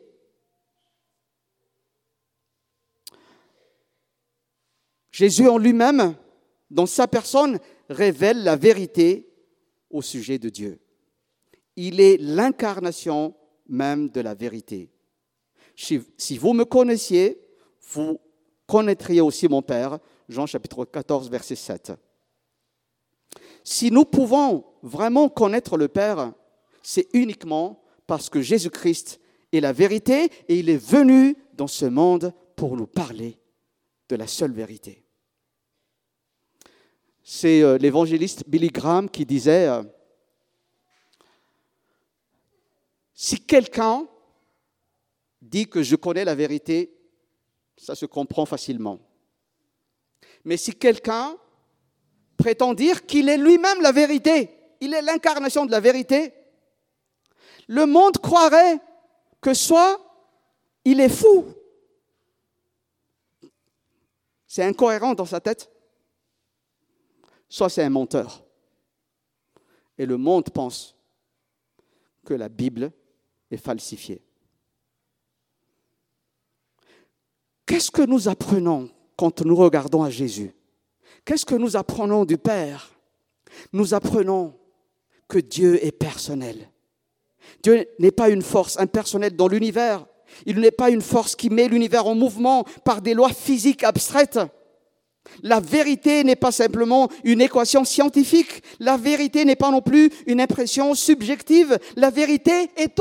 Jésus 5.11 5.49
en 5.49 5.57
lui-même, 5.57 6.15
dans 6.69 6.85
sa 6.85 7.07
personne, 7.07 7.59
révèle 7.89 8.43
la 8.43 8.55
vérité 8.55 9.27
au 9.89 10.03
sujet 10.03 10.37
de 10.37 10.49
Dieu. 10.49 10.79
Il 11.81 12.01
est 12.01 12.17
l'incarnation 12.17 13.33
même 13.69 14.09
de 14.09 14.19
la 14.19 14.33
vérité. 14.33 14.91
Si 15.75 16.37
vous 16.37 16.51
me 16.51 16.65
connaissiez, 16.65 17.39
vous 17.93 18.19
connaîtriez 18.67 19.21
aussi 19.21 19.47
mon 19.47 19.61
Père. 19.61 19.97
Jean 20.27 20.45
chapitre 20.45 20.83
14, 20.83 21.29
verset 21.29 21.55
7. 21.55 21.93
Si 23.63 23.91
nous 23.91 24.03
pouvons 24.03 24.65
vraiment 24.83 25.29
connaître 25.29 25.77
le 25.77 25.87
Père, 25.87 26.33
c'est 26.83 27.07
uniquement 27.13 27.81
parce 28.07 28.29
que 28.29 28.41
Jésus-Christ 28.41 29.21
est 29.53 29.61
la 29.61 29.71
vérité 29.71 30.29
et 30.49 30.59
il 30.59 30.69
est 30.69 30.83
venu 30.83 31.37
dans 31.53 31.67
ce 31.67 31.85
monde 31.85 32.33
pour 32.57 32.75
nous 32.75 32.87
parler 32.87 33.39
de 34.09 34.17
la 34.17 34.27
seule 34.27 34.51
vérité. 34.51 35.05
C'est 37.23 37.61
euh, 37.61 37.77
l'évangéliste 37.77 38.43
Billy 38.47 38.67
Graham 38.67 39.09
qui 39.09 39.25
disait, 39.25 39.67
euh, 39.67 39.83
si 43.21 43.37
quelqu'un 43.37 44.07
dit 45.41 45.67
que 45.67 45.83
je 45.83 45.97
connais 45.97 46.23
la 46.23 46.35
vérité, 46.35 46.97
ça 47.75 47.93
se 47.93 48.05
comprend 48.05 48.45
facilement. 48.45 48.97
Mais 50.45 50.55
si 50.55 50.73
quelqu'un 50.73 51.37
prétend 52.37 52.73
dire 52.73 53.05
qu'il 53.05 53.27
est 53.27 53.37
lui-même 53.37 53.81
la 53.81 53.91
vérité, 53.91 54.49
il 54.79 54.93
est 54.93 55.01
l'incarnation 55.01 55.65
de 55.65 55.71
la 55.71 55.81
vérité, 55.81 56.33
le 57.67 57.85
monde 57.85 58.19
croirait 58.19 58.79
que 59.41 59.53
soit 59.53 59.99
il 60.85 61.01
est 61.01 61.09
fou, 61.09 61.53
c'est 64.47 64.63
incohérent 64.63 65.13
dans 65.13 65.25
sa 65.25 65.41
tête, 65.41 65.69
soit 67.49 67.67
c'est 67.67 67.83
un 67.83 67.89
menteur. 67.89 68.45
Et 69.97 70.05
le 70.05 70.15
monde 70.15 70.51
pense 70.51 70.95
que 72.23 72.33
la 72.33 72.47
Bible 72.47 72.93
est 73.51 73.57
falsifiée. 73.57 74.21
Qu'est-ce 77.65 77.91
que 77.91 78.01
nous 78.01 78.27
apprenons 78.27 78.89
quand 79.15 79.41
nous 79.41 79.55
regardons 79.55 80.03
à 80.03 80.09
Jésus? 80.09 80.51
Qu'est-ce 81.23 81.45
que 81.45 81.55
nous 81.55 81.75
apprenons 81.75 82.25
du 82.25 82.37
Père? 82.37 82.91
Nous 83.73 83.93
apprenons 83.93 84.55
que 85.27 85.37
Dieu 85.37 85.83
est 85.85 85.91
personnel. 85.91 86.71
Dieu 87.63 87.87
n'est 87.99 88.11
pas 88.11 88.29
une 88.29 88.41
force 88.41 88.79
impersonnelle 88.79 89.35
dans 89.35 89.47
l'univers. 89.47 90.05
Il 90.45 90.59
n'est 90.59 90.71
pas 90.71 90.89
une 90.89 91.01
force 91.01 91.35
qui 91.35 91.49
met 91.49 91.67
l'univers 91.67 92.07
en 92.07 92.15
mouvement 92.15 92.63
par 92.83 93.01
des 93.01 93.13
lois 93.13 93.33
physiques 93.33 93.83
abstraites. 93.83 94.39
La 95.43 95.59
vérité 95.59 96.23
n'est 96.23 96.35
pas 96.35 96.51
simplement 96.51 97.09
une 97.23 97.41
équation 97.41 97.83
scientifique. 97.85 98.63
La 98.79 98.97
vérité 98.97 99.45
n'est 99.45 99.55
pas 99.55 99.71
non 99.71 99.81
plus 99.81 100.11
une 100.27 100.41
impression 100.41 100.93
subjective. 100.95 101.77
La 101.95 102.09
vérité 102.09 102.69
est 102.75 102.99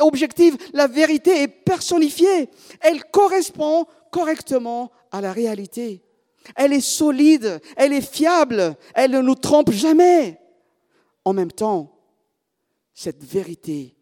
objective. 0.00 0.56
La 0.72 0.86
vérité 0.86 1.42
est 1.42 1.48
personnifiée. 1.48 2.48
Elle 2.80 3.04
correspond 3.04 3.86
correctement 4.10 4.90
à 5.10 5.20
la 5.20 5.32
réalité. 5.32 6.02
Elle 6.56 6.72
est 6.72 6.80
solide, 6.80 7.60
elle 7.76 7.92
est 7.92 8.00
fiable, 8.00 8.76
elle 8.94 9.12
ne 9.12 9.20
nous 9.20 9.34
trompe 9.34 9.70
jamais. 9.70 10.40
En 11.24 11.32
même 11.32 11.52
temps, 11.52 11.98
cette 12.94 13.22
vérité 13.22 13.96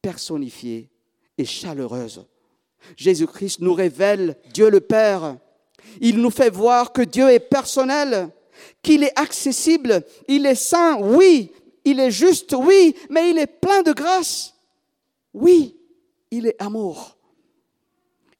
personnifiée 0.00 0.90
et 1.36 1.44
chaleureuse. 1.44 2.26
Jésus-Christ 2.96 3.60
nous 3.60 3.74
révèle 3.74 4.36
Dieu 4.52 4.70
le 4.70 4.80
Père. 4.80 5.36
Il 6.00 6.18
nous 6.18 6.30
fait 6.30 6.50
voir 6.50 6.92
que 6.92 7.02
Dieu 7.02 7.28
est 7.28 7.40
personnel, 7.40 8.30
qu'il 8.82 9.04
est 9.04 9.18
accessible, 9.18 10.02
il 10.28 10.46
est 10.46 10.54
saint, 10.54 10.98
oui, 10.98 11.52
il 11.84 12.00
est 12.00 12.10
juste, 12.10 12.54
oui, 12.58 12.94
mais 13.08 13.30
il 13.30 13.38
est 13.38 13.46
plein 13.46 13.82
de 13.82 13.92
grâce. 13.92 14.54
Oui, 15.32 15.76
il 16.30 16.46
est 16.46 16.60
amour. 16.60 17.16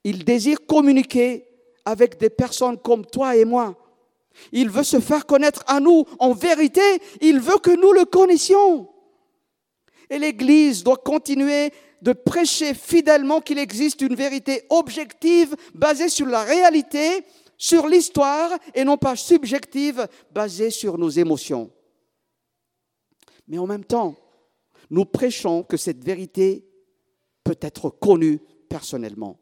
Il 0.04 0.24
désire 0.24 0.66
communiquer 0.66 1.46
avec 1.84 2.18
des 2.18 2.30
personnes 2.30 2.78
comme 2.78 3.04
toi 3.04 3.36
et 3.36 3.44
moi. 3.44 3.76
Il 4.52 4.70
veut 4.70 4.84
se 4.84 5.00
faire 5.00 5.26
connaître 5.26 5.64
à 5.66 5.80
nous. 5.80 6.04
En 6.18 6.32
vérité, 6.32 6.80
il 7.20 7.40
veut 7.40 7.58
que 7.58 7.70
nous 7.70 7.92
le 7.92 8.04
connaissions. 8.04 8.88
Et 10.08 10.18
l'Église 10.18 10.82
doit 10.82 10.96
continuer 10.96 11.72
de 12.02 12.12
prêcher 12.12 12.74
fidèlement 12.74 13.40
qu'il 13.40 13.58
existe 13.58 14.00
une 14.00 14.14
vérité 14.14 14.64
objective 14.70 15.54
basée 15.74 16.08
sur 16.08 16.26
la 16.26 16.42
réalité, 16.42 17.24
sur 17.58 17.86
l'histoire 17.86 18.50
et 18.74 18.84
non 18.84 18.96
pas 18.96 19.16
subjective 19.16 20.06
basée 20.32 20.70
sur 20.70 20.98
nos 20.98 21.10
émotions. 21.10 21.70
Mais 23.48 23.58
en 23.58 23.66
même 23.66 23.84
temps, 23.84 24.14
nous 24.90 25.04
prêchons 25.04 25.62
que 25.62 25.76
cette 25.76 26.04
vérité 26.04 26.66
peut 27.44 27.58
être 27.60 27.90
connue 27.90 28.40
personnellement 28.68 29.40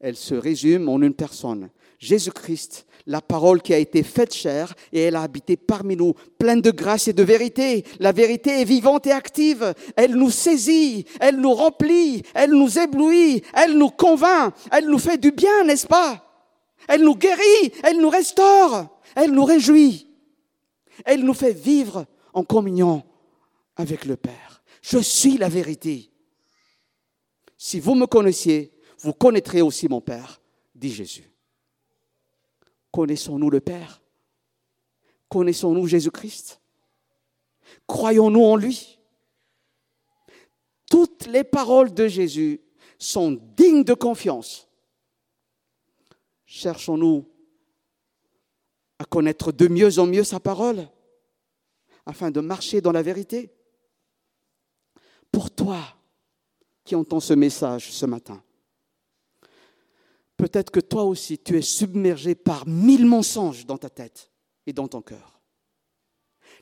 elle 0.00 0.16
se 0.16 0.34
résume 0.34 0.88
en 0.88 1.00
une 1.00 1.14
personne, 1.14 1.70
Jésus-Christ, 1.98 2.86
la 3.06 3.20
parole 3.20 3.62
qui 3.62 3.72
a 3.72 3.78
été 3.78 4.02
faite 4.02 4.34
chair 4.34 4.74
et 4.92 5.02
elle 5.02 5.16
a 5.16 5.22
habité 5.22 5.56
parmi 5.56 5.96
nous, 5.96 6.14
pleine 6.38 6.60
de 6.60 6.70
grâce 6.70 7.08
et 7.08 7.12
de 7.12 7.22
vérité. 7.22 7.84
La 8.00 8.12
vérité 8.12 8.60
est 8.60 8.64
vivante 8.64 9.06
et 9.06 9.12
active. 9.12 9.74
Elle 9.96 10.16
nous 10.16 10.30
saisit, 10.30 11.06
elle 11.20 11.36
nous 11.36 11.54
remplit, 11.54 12.22
elle 12.34 12.50
nous 12.50 12.78
éblouit, 12.78 13.42
elle 13.54 13.78
nous 13.78 13.90
convainc, 13.90 14.54
elle 14.70 14.88
nous 14.88 14.98
fait 14.98 15.18
du 15.18 15.30
bien, 15.30 15.64
n'est-ce 15.64 15.86
pas? 15.86 16.22
Elle 16.88 17.02
nous 17.02 17.16
guérit, 17.16 17.72
elle 17.82 18.00
nous 18.00 18.10
restaure, 18.10 19.00
elle 19.14 19.30
nous 19.30 19.44
réjouit. 19.44 20.06
Elle 21.04 21.24
nous 21.24 21.34
fait 21.34 21.52
vivre 21.52 22.06
en 22.32 22.44
communion 22.44 23.02
avec 23.76 24.04
le 24.04 24.16
Père. 24.16 24.62
Je 24.82 24.98
suis 24.98 25.36
la 25.36 25.48
vérité. 25.48 26.10
Si 27.56 27.80
vous 27.80 27.94
me 27.94 28.06
connaissiez, 28.06 28.72
vous 29.00 29.12
connaîtrez 29.12 29.62
aussi 29.62 29.88
mon 29.88 30.00
Père, 30.00 30.40
dit 30.74 30.92
Jésus. 30.92 31.30
Connaissons-nous 32.96 33.50
le 33.50 33.60
Père? 33.60 34.00
Connaissons-nous 35.28 35.86
Jésus-Christ? 35.86 36.62
Croyons-nous 37.86 38.42
en 38.42 38.56
lui? 38.56 38.98
Toutes 40.90 41.26
les 41.26 41.44
paroles 41.44 41.92
de 41.92 42.08
Jésus 42.08 42.58
sont 42.98 43.32
dignes 43.54 43.84
de 43.84 43.92
confiance. 43.92 44.66
Cherchons-nous 46.46 47.28
à 48.98 49.04
connaître 49.04 49.52
de 49.52 49.68
mieux 49.68 49.98
en 49.98 50.06
mieux 50.06 50.24
sa 50.24 50.40
parole 50.40 50.88
afin 52.06 52.30
de 52.30 52.40
marcher 52.40 52.80
dans 52.80 52.92
la 52.92 53.02
vérité. 53.02 53.52
Pour 55.30 55.50
toi 55.50 55.82
qui 56.82 56.94
entends 56.94 57.20
ce 57.20 57.34
message 57.34 57.92
ce 57.92 58.06
matin, 58.06 58.42
peut-être 60.36 60.70
que 60.70 60.80
toi 60.80 61.04
aussi, 61.04 61.38
tu 61.38 61.56
es 61.56 61.62
submergé 61.62 62.34
par 62.34 62.66
mille 62.66 63.06
mensonges 63.06 63.66
dans 63.66 63.78
ta 63.78 63.90
tête 63.90 64.30
et 64.66 64.72
dans 64.72 64.88
ton 64.88 65.02
cœur. 65.02 65.40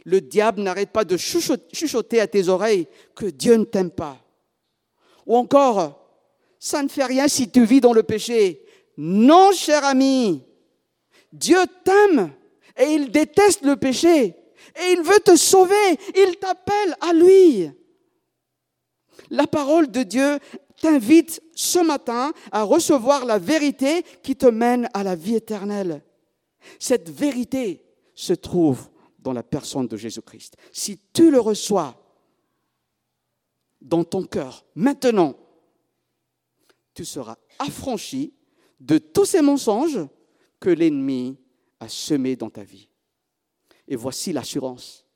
Le 0.05 0.21
diable 0.21 0.63
n'arrête 0.63 0.91
pas 0.91 1.05
de 1.05 1.17
chuchoter 1.17 2.21
à 2.21 2.27
tes 2.27 2.49
oreilles 2.49 2.87
que 3.15 3.27
Dieu 3.27 3.57
ne 3.57 3.65
t'aime 3.65 3.91
pas. 3.91 4.19
Ou 5.27 5.37
encore, 5.37 6.05
ça 6.59 6.83
ne 6.83 6.89
fait 6.89 7.05
rien 7.05 7.29
si 7.29 7.51
tu 7.51 7.65
vis 7.65 7.81
dans 7.81 7.93
le 7.93 8.03
péché. 8.03 8.65
Non, 8.97 9.53
cher 9.53 9.85
ami, 9.85 10.43
Dieu 11.33 11.59
t'aime 11.85 12.33
et 12.77 12.85
il 12.85 13.11
déteste 13.11 13.63
le 13.63 13.77
péché 13.77 14.37
et 14.77 14.93
il 14.93 15.03
veut 15.03 15.21
te 15.25 15.37
sauver. 15.37 15.99
Il 16.17 16.37
t'appelle 16.37 16.97
à 17.01 17.13
lui. 17.13 17.71
La 19.31 19.47
parole 19.47 19.91
de 19.91 20.03
Dieu 20.03 20.39
t'invite 20.85 21.43
ce 21.55 21.79
matin 21.79 22.35
à 22.53 22.63
recevoir 22.63 23.25
la 23.25 23.39
vérité 23.39 24.03
qui 24.23 24.37
te 24.37 24.45
mène 24.45 24.87
à 24.93 25.03
la 25.03 25.17
vie 25.17 25.35
éternelle. 25.35 26.05
Cette 26.79 27.09
vérité 27.09 27.83
se 28.15 28.35
trouve 28.35 28.91
dans 29.19 29.33
la 29.33 29.43
personne 29.43 29.89
de 29.89 29.97
Jésus-Christ. 29.97 30.59
Si 30.73 30.99
tu 31.15 31.31
le 31.31 31.41
reçois 31.41 31.99
dans 33.81 34.05
ton 34.05 34.25
cœur 34.25 34.67
maintenant, 34.75 35.35
tu 36.93 37.07
seras 37.07 37.39
affranchi 37.59 38.35
de 38.79 38.99
tous 38.99 39.25
ces 39.25 39.41
mensonges 39.41 40.07
que 40.61 40.69
l'ennemi 40.69 41.39
a 41.81 41.89
semés 41.89 42.37
dans 42.37 42.51
ta 42.51 42.63
vie. 42.63 42.91
Et 43.89 43.97
voici 43.97 44.35
l'assurance. 44.35 45.07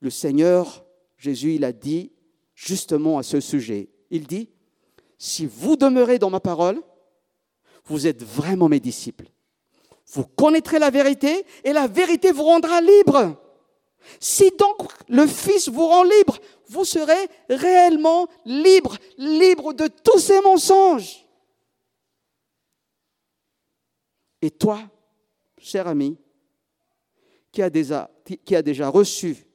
Le 0.00 0.10
Seigneur 0.10 0.84
Jésus, 1.16 1.54
il 1.54 1.64
a 1.64 1.72
dit 1.72 2.12
justement 2.54 3.16
à 3.16 3.22
ce 3.22 3.40
sujet, 3.40 3.88
il 4.10 4.26
dit, 4.26 4.48
si 5.18 5.46
vous 5.46 5.76
demeurez 5.76 6.18
dans 6.18 6.30
ma 6.30 6.40
parole, 6.40 6.82
vous 7.84 8.06
êtes 8.06 8.22
vraiment 8.22 8.68
mes 8.68 8.80
disciples. 8.80 9.28
Vous 10.12 10.24
connaîtrez 10.24 10.78
la 10.78 10.90
vérité 10.90 11.44
et 11.64 11.72
la 11.72 11.86
vérité 11.86 12.32
vous 12.32 12.44
rendra 12.44 12.80
libre. 12.80 13.42
Si 14.20 14.50
donc 14.56 14.92
le 15.08 15.26
Fils 15.26 15.68
vous 15.68 15.86
rend 15.86 16.04
libre, 16.04 16.38
vous 16.68 16.84
serez 16.84 17.28
réellement 17.48 18.28
libre, 18.44 18.96
libre 19.18 19.72
de 19.72 19.88
tous 19.88 20.18
ces 20.18 20.40
mensonges. 20.40 21.26
Et 24.42 24.50
toi, 24.50 24.80
cher 25.58 25.88
ami, 25.88 26.16
qui 27.50 27.62
a 27.62 27.70
déjà, 27.70 28.10
déjà 28.64 28.88
reçu 28.88 29.46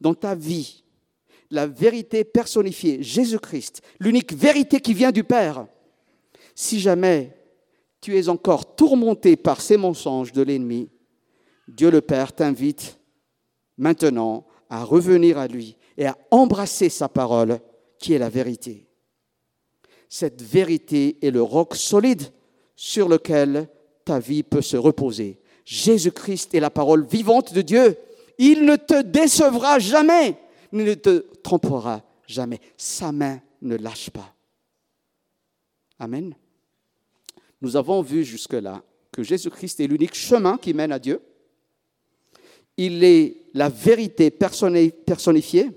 dans 0.00 0.14
ta 0.14 0.34
vie 0.34 0.84
la 1.50 1.66
vérité 1.66 2.24
personnifiée, 2.24 3.02
Jésus-Christ, 3.02 3.82
l'unique 4.00 4.32
vérité 4.32 4.80
qui 4.80 4.94
vient 4.94 5.12
du 5.12 5.24
Père, 5.24 5.66
si 6.54 6.80
jamais 6.80 7.36
tu 8.00 8.16
es 8.18 8.28
encore 8.28 8.76
tourmenté 8.76 9.36
par 9.36 9.60
ces 9.60 9.76
mensonges 9.76 10.32
de 10.32 10.42
l'ennemi, 10.42 10.88
Dieu 11.68 11.90
le 11.90 12.00
Père 12.00 12.32
t'invite 12.32 12.98
maintenant 13.76 14.46
à 14.70 14.84
revenir 14.84 15.38
à 15.38 15.46
lui 15.46 15.76
et 15.96 16.06
à 16.06 16.16
embrasser 16.30 16.88
sa 16.88 17.08
parole 17.08 17.60
qui 17.98 18.12
est 18.12 18.18
la 18.18 18.28
vérité. 18.28 18.86
Cette 20.08 20.42
vérité 20.42 21.18
est 21.22 21.30
le 21.30 21.42
roc 21.42 21.74
solide 21.74 22.22
sur 22.74 23.08
lequel 23.08 23.68
ta 24.04 24.18
vie 24.18 24.42
peut 24.42 24.62
se 24.62 24.76
reposer. 24.76 25.40
Jésus-Christ 25.64 26.54
est 26.54 26.60
la 26.60 26.70
parole 26.70 27.04
vivante 27.04 27.52
de 27.52 27.62
Dieu. 27.62 27.98
Il 28.38 28.64
ne 28.64 28.76
te 28.76 29.02
décevra 29.02 29.78
jamais, 29.78 30.38
ne 30.84 30.94
te 30.94 31.24
trompera 31.42 32.02
jamais. 32.26 32.60
Sa 32.76 33.12
main 33.12 33.40
ne 33.62 33.76
lâche 33.76 34.10
pas. 34.10 34.34
Amen. 35.98 36.34
Nous 37.60 37.76
avons 37.76 38.02
vu 38.02 38.24
jusque-là 38.24 38.82
que 39.12 39.22
Jésus-Christ 39.22 39.80
est 39.80 39.86
l'unique 39.86 40.14
chemin 40.14 40.58
qui 40.58 40.74
mène 40.74 40.92
à 40.92 40.98
Dieu. 40.98 41.20
Il 42.76 43.02
est 43.02 43.36
la 43.54 43.68
vérité 43.68 44.30
personnifiée. 44.30 45.70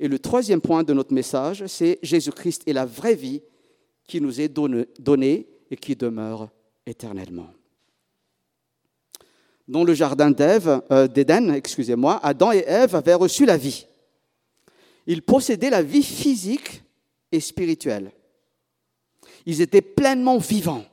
Et 0.00 0.08
le 0.08 0.18
troisième 0.18 0.60
point 0.60 0.82
de 0.82 0.92
notre 0.92 1.12
message, 1.12 1.66
c'est 1.66 1.98
Jésus-Christ 2.02 2.62
est 2.66 2.72
la 2.72 2.86
vraie 2.86 3.14
vie 3.14 3.42
qui 4.06 4.20
nous 4.20 4.40
est 4.40 4.48
donnée 4.48 5.46
et 5.70 5.76
qui 5.76 5.94
demeure 5.94 6.48
éternellement. 6.86 7.50
Dans 9.68 9.84
le 9.84 9.92
jardin 9.92 10.32
euh, 10.40 11.08
d'Éden, 11.08 11.52
excusez-moi, 11.52 12.18
Adam 12.22 12.52
et 12.52 12.64
Ève 12.66 12.96
avaient 12.96 13.14
reçu 13.14 13.44
la 13.44 13.58
vie. 13.58 13.86
Ils 15.08 15.22
possédaient 15.22 15.70
la 15.70 15.82
vie 15.82 16.02
physique 16.02 16.84
et 17.32 17.40
spirituelle. 17.40 18.12
Ils 19.46 19.62
étaient 19.62 19.82
pleinement 19.82 20.36
vivants. 20.36 20.84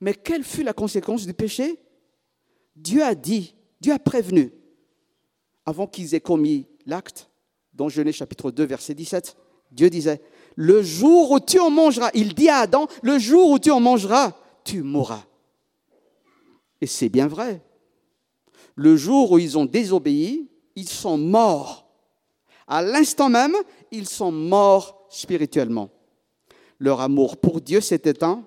Mais 0.00 0.14
quelle 0.14 0.42
fut 0.42 0.64
la 0.64 0.72
conséquence 0.72 1.24
du 1.26 1.32
péché? 1.32 1.78
Dieu 2.74 3.04
a 3.04 3.14
dit, 3.14 3.54
Dieu 3.80 3.92
a 3.92 4.00
prévenu, 4.00 4.52
avant 5.64 5.86
qu'ils 5.86 6.14
aient 6.14 6.20
commis 6.20 6.66
l'acte, 6.86 7.30
dans 7.72 7.88
Genèse 7.88 8.16
chapitre 8.16 8.50
2, 8.50 8.64
verset 8.64 8.94
17, 8.94 9.36
Dieu 9.70 9.88
disait, 9.88 10.20
le 10.56 10.82
jour 10.82 11.30
où 11.30 11.38
tu 11.38 11.60
en 11.60 11.70
mangeras, 11.70 12.10
il 12.14 12.34
dit 12.34 12.48
à 12.48 12.58
Adam, 12.58 12.88
le 13.02 13.18
jour 13.18 13.50
où 13.50 13.58
tu 13.60 13.70
en 13.70 13.78
mangeras, 13.78 14.36
tu 14.64 14.82
mourras. 14.82 15.24
Et 16.80 16.86
c'est 16.86 17.08
bien 17.08 17.28
vrai. 17.28 17.62
Le 18.74 18.96
jour 18.96 19.30
où 19.30 19.38
ils 19.38 19.56
ont 19.56 19.66
désobéi, 19.66 20.50
ils 20.74 20.88
sont 20.88 21.16
morts. 21.16 21.89
À 22.70 22.82
l'instant 22.82 23.28
même, 23.28 23.56
ils 23.90 24.08
sont 24.08 24.30
morts 24.30 25.06
spirituellement. 25.10 25.90
Leur 26.78 27.00
amour 27.00 27.36
pour 27.36 27.60
Dieu 27.60 27.80
s'est 27.80 28.02
éteint, 28.04 28.44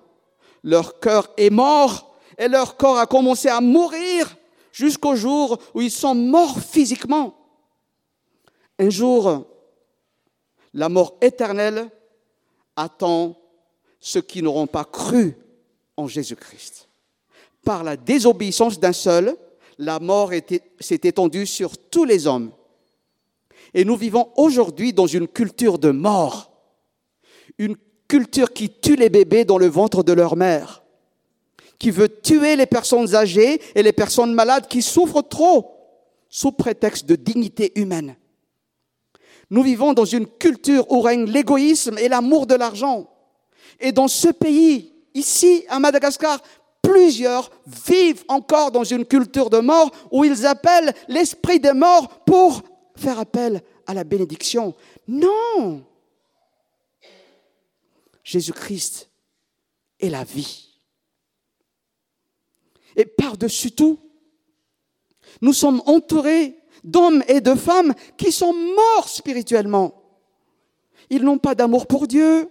leur 0.62 0.98
cœur 0.98 1.30
est 1.36 1.50
mort 1.50 2.16
et 2.38 2.48
leur 2.48 2.78
corps 2.78 2.96
a 2.96 3.06
commencé 3.06 3.48
à 3.48 3.60
mourir 3.60 4.34
jusqu'au 4.72 5.14
jour 5.14 5.58
où 5.74 5.82
ils 5.82 5.90
sont 5.90 6.14
morts 6.14 6.58
physiquement. 6.58 7.36
Un 8.78 8.88
jour, 8.88 9.44
la 10.72 10.88
mort 10.88 11.18
éternelle 11.20 11.90
attend 12.76 13.36
ceux 14.00 14.22
qui 14.22 14.42
n'auront 14.42 14.66
pas 14.66 14.84
cru 14.84 15.36
en 15.98 16.08
Jésus-Christ. 16.08 16.88
Par 17.62 17.84
la 17.84 17.98
désobéissance 17.98 18.80
d'un 18.80 18.94
seul, 18.94 19.36
la 19.76 20.00
mort 20.00 20.30
s'est 20.80 21.00
étendue 21.02 21.46
sur 21.46 21.76
tous 21.76 22.04
les 22.04 22.26
hommes. 22.26 22.52
Et 23.74 23.84
nous 23.84 23.96
vivons 23.96 24.30
aujourd'hui 24.36 24.92
dans 24.92 25.06
une 25.06 25.26
culture 25.26 25.78
de 25.78 25.90
mort, 25.90 26.52
une 27.58 27.76
culture 28.08 28.52
qui 28.52 28.70
tue 28.70 28.96
les 28.96 29.10
bébés 29.10 29.44
dans 29.44 29.58
le 29.58 29.66
ventre 29.66 30.04
de 30.04 30.12
leur 30.12 30.36
mère, 30.36 30.84
qui 31.78 31.90
veut 31.90 32.08
tuer 32.08 32.54
les 32.54 32.66
personnes 32.66 33.14
âgées 33.16 33.60
et 33.74 33.82
les 33.82 33.92
personnes 33.92 34.32
malades 34.32 34.68
qui 34.68 34.80
souffrent 34.80 35.22
trop 35.28 35.72
sous 36.28 36.52
prétexte 36.52 37.06
de 37.06 37.16
dignité 37.16 37.72
humaine. 37.74 38.16
Nous 39.50 39.62
vivons 39.62 39.92
dans 39.92 40.04
une 40.04 40.26
culture 40.26 40.90
où 40.90 41.00
règne 41.00 41.24
l'égoïsme 41.24 41.98
et 41.98 42.08
l'amour 42.08 42.46
de 42.46 42.54
l'argent. 42.54 43.10
Et 43.80 43.92
dans 43.92 44.08
ce 44.08 44.28
pays, 44.28 44.92
ici 45.14 45.64
à 45.68 45.78
Madagascar, 45.78 46.40
plusieurs 46.80 47.50
vivent 47.66 48.24
encore 48.28 48.70
dans 48.70 48.84
une 48.84 49.04
culture 49.04 49.50
de 49.50 49.58
mort 49.58 49.90
où 50.10 50.24
ils 50.24 50.46
appellent 50.46 50.94
l'esprit 51.08 51.60
des 51.60 51.72
morts 51.72 52.08
pour 52.24 52.62
faire 52.96 53.18
appel 53.18 53.62
à 53.86 53.94
la 53.94 54.04
bénédiction. 54.04 54.74
Non 55.08 55.84
Jésus-Christ 58.22 59.10
est 60.00 60.08
la 60.08 60.24
vie. 60.24 60.80
Et 62.96 63.04
par-dessus 63.04 63.72
tout, 63.72 63.98
nous 65.42 65.52
sommes 65.52 65.82
entourés 65.86 66.56
d'hommes 66.84 67.22
et 67.28 67.40
de 67.40 67.54
femmes 67.54 67.94
qui 68.16 68.32
sont 68.32 68.52
morts 68.52 69.08
spirituellement. 69.08 70.02
Ils 71.10 71.22
n'ont 71.22 71.38
pas 71.38 71.54
d'amour 71.54 71.86
pour 71.86 72.06
Dieu, 72.06 72.48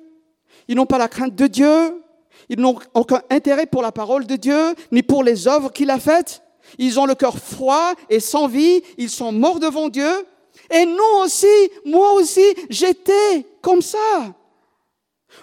ils 0.68 0.76
n'ont 0.76 0.86
pas 0.86 0.98
la 0.98 1.08
crainte 1.08 1.36
de 1.36 1.48
Dieu, 1.48 2.04
ils 2.50 2.60
n'ont 2.60 2.78
aucun 2.94 3.22
intérêt 3.30 3.66
pour 3.66 3.82
la 3.82 3.92
parole 3.92 4.28
de 4.28 4.36
Dieu, 4.36 4.76
ni 4.92 5.02
pour 5.02 5.24
les 5.24 5.48
œuvres 5.48 5.72
qu'il 5.72 5.90
a 5.90 6.00
faites. 6.00 6.44
Ils 6.78 7.00
ont 7.00 7.06
le 7.06 7.16
cœur 7.16 7.38
froid 7.38 7.94
et 8.10 8.20
sans 8.20 8.48
vie, 8.48 8.82
ils 8.98 9.10
sont 9.10 9.32
morts 9.32 9.60
devant 9.60 9.90
Dieu. 9.90 10.26
Et 10.74 10.86
nous 10.86 11.22
aussi, 11.22 11.70
moi 11.86 12.14
aussi, 12.14 12.46
j'étais 12.70 13.46
comme 13.62 13.82
ça. 13.82 14.34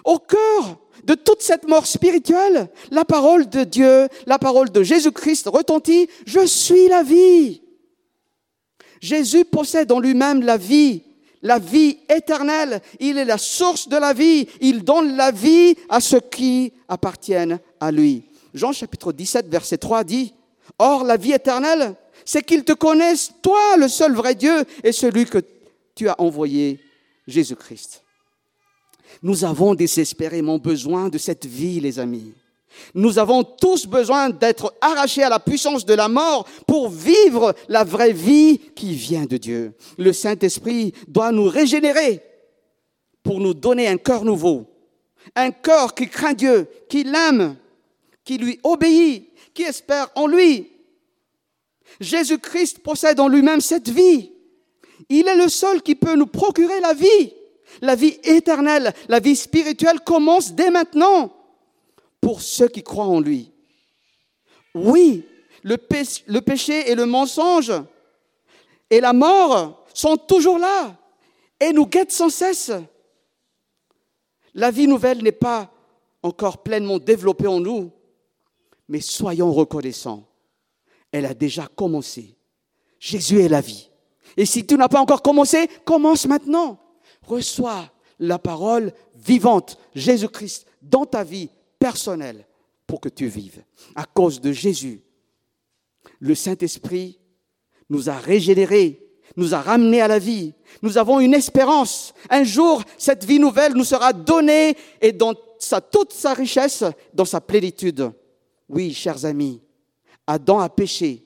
Au 0.03 0.19
cœur 0.19 0.77
de 1.03 1.15
toute 1.15 1.41
cette 1.41 1.67
mort 1.67 1.85
spirituelle, 1.85 2.69
la 2.91 3.05
parole 3.05 3.49
de 3.49 3.63
Dieu, 3.63 4.07
la 4.25 4.37
parole 4.37 4.71
de 4.71 4.83
Jésus-Christ 4.83 5.47
retentit, 5.47 6.09
je 6.25 6.45
suis 6.45 6.87
la 6.87 7.01
vie. 7.01 7.61
Jésus 8.99 9.45
possède 9.45 9.91
en 9.91 9.99
lui-même 9.99 10.43
la 10.43 10.57
vie, 10.57 11.03
la 11.41 11.59
vie 11.59 11.97
éternelle. 12.07 12.81
Il 12.99 13.17
est 13.17 13.25
la 13.25 13.37
source 13.37 13.87
de 13.87 13.97
la 13.97 14.13
vie. 14.13 14.47
Il 14.59 14.83
donne 14.83 15.15
la 15.15 15.31
vie 15.31 15.75
à 15.89 15.99
ceux 15.99 16.19
qui 16.19 16.73
appartiennent 16.87 17.59
à 17.79 17.91
lui. 17.91 18.23
Jean 18.53 18.73
chapitre 18.73 19.11
17, 19.11 19.47
verset 19.47 19.77
3 19.77 20.03
dit, 20.03 20.33
Or 20.77 21.03
la 21.03 21.17
vie 21.17 21.33
éternelle, 21.33 21.95
c'est 22.25 22.43
qu'ils 22.43 22.63
te 22.63 22.73
connaissent, 22.73 23.31
toi, 23.41 23.77
le 23.77 23.87
seul 23.87 24.13
vrai 24.13 24.35
Dieu, 24.35 24.63
et 24.83 24.91
celui 24.91 25.25
que 25.25 25.39
tu 25.95 26.07
as 26.07 26.19
envoyé, 26.19 26.79
Jésus-Christ. 27.27 28.03
Nous 29.21 29.43
avons 29.43 29.75
désespérément 29.75 30.57
besoin 30.57 31.09
de 31.09 31.17
cette 31.17 31.45
vie, 31.45 31.79
les 31.79 31.99
amis. 31.99 32.33
Nous 32.93 33.19
avons 33.19 33.43
tous 33.43 33.85
besoin 33.85 34.29
d'être 34.29 34.73
arrachés 34.81 35.23
à 35.23 35.29
la 35.29 35.39
puissance 35.39 35.85
de 35.85 35.93
la 35.93 36.07
mort 36.07 36.47
pour 36.67 36.89
vivre 36.89 37.53
la 37.67 37.83
vraie 37.83 38.13
vie 38.13 38.57
qui 38.75 38.93
vient 38.93 39.25
de 39.25 39.37
Dieu. 39.37 39.73
Le 39.97 40.13
Saint-Esprit 40.13 40.93
doit 41.07 41.31
nous 41.31 41.47
régénérer 41.47 42.21
pour 43.23 43.39
nous 43.39 43.53
donner 43.53 43.87
un 43.87 43.97
cœur 43.97 44.23
nouveau, 44.23 44.65
un 45.35 45.51
cœur 45.51 45.93
qui 45.93 46.07
craint 46.07 46.33
Dieu, 46.33 46.67
qui 46.89 47.03
l'aime, 47.03 47.57
qui 48.23 48.37
lui 48.37 48.59
obéit, 48.63 49.29
qui 49.53 49.63
espère 49.63 50.09
en 50.15 50.27
lui. 50.27 50.70
Jésus-Christ 51.99 52.79
possède 52.79 53.19
en 53.19 53.27
lui-même 53.27 53.61
cette 53.61 53.89
vie. 53.89 54.31
Il 55.09 55.27
est 55.27 55.35
le 55.35 55.49
seul 55.49 55.81
qui 55.81 55.95
peut 55.95 56.15
nous 56.15 56.27
procurer 56.27 56.79
la 56.79 56.93
vie. 56.93 57.33
La 57.81 57.95
vie 57.95 58.17
éternelle, 58.23 58.93
la 59.07 59.19
vie 59.19 59.35
spirituelle 59.35 60.01
commence 60.01 60.53
dès 60.53 60.69
maintenant 60.69 61.33
pour 62.19 62.41
ceux 62.41 62.67
qui 62.67 62.83
croient 62.83 63.05
en 63.05 63.19
lui. 63.19 63.51
Oui, 64.75 65.25
le 65.63 65.77
péché, 65.77 66.89
et 66.91 66.95
le 66.95 67.05
mensonge 67.05 67.73
et 68.89 68.99
la 68.99 69.13
mort 69.13 69.85
sont 69.93 70.17
toujours 70.17 70.59
là 70.59 70.95
et 71.59 71.71
nous 71.71 71.85
guettent 71.85 72.11
sans 72.11 72.29
cesse. 72.29 72.71
La 74.53 74.69
vie 74.69 74.87
nouvelle 74.87 75.23
n'est 75.23 75.31
pas 75.31 75.71
encore 76.23 76.61
pleinement 76.61 76.99
développée 76.99 77.47
en 77.47 77.59
nous, 77.59 77.91
mais 78.89 78.99
soyons 78.99 79.51
reconnaissants. 79.53 80.27
Elle 81.11 81.25
a 81.25 81.33
déjà 81.33 81.67
commencé. 81.67 82.35
Jésus 82.99 83.41
est 83.41 83.49
la 83.49 83.61
vie. 83.61 83.89
Et 84.37 84.45
si 84.45 84.65
tu 84.65 84.75
n'as 84.75 84.87
pas 84.87 85.01
encore 85.01 85.21
commencé, 85.21 85.67
commence 85.85 86.25
maintenant. 86.25 86.79
Reçois 87.23 87.91
la 88.19 88.39
parole 88.39 88.93
vivante, 89.15 89.77
Jésus-Christ, 89.95 90.67
dans 90.81 91.05
ta 91.05 91.23
vie 91.23 91.49
personnel 91.79 92.45
pour 92.87 93.01
que 93.01 93.09
tu 93.09 93.27
vives. 93.27 93.63
À 93.95 94.05
cause 94.05 94.39
de 94.39 94.51
Jésus, 94.51 95.01
le 96.19 96.35
Saint-Esprit 96.35 97.19
nous 97.89 98.09
a 98.09 98.13
régénérés, 98.13 99.05
nous 99.35 99.53
a 99.53 99.61
ramenés 99.61 100.01
à 100.01 100.07
la 100.07 100.19
vie. 100.19 100.53
Nous 100.81 100.97
avons 100.97 101.19
une 101.19 101.33
espérance. 101.33 102.13
Un 102.29 102.43
jour, 102.43 102.83
cette 102.97 103.25
vie 103.25 103.39
nouvelle 103.39 103.73
nous 103.73 103.83
sera 103.83 104.13
donnée 104.13 104.75
et 105.01 105.11
dans 105.11 105.33
sa, 105.57 105.81
toute 105.81 106.13
sa 106.13 106.33
richesse, 106.33 106.83
dans 107.13 107.25
sa 107.25 107.41
plénitude. 107.41 108.11
Oui, 108.69 108.93
chers 108.93 109.25
amis, 109.25 109.61
Adam 110.27 110.59
a 110.59 110.69
péché. 110.69 111.25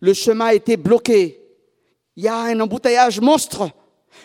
Le 0.00 0.12
chemin 0.12 0.46
a 0.46 0.54
été 0.54 0.76
bloqué. 0.76 1.40
Il 2.16 2.24
y 2.24 2.28
a 2.28 2.36
un 2.36 2.60
embouteillage 2.60 3.20
monstre 3.20 3.70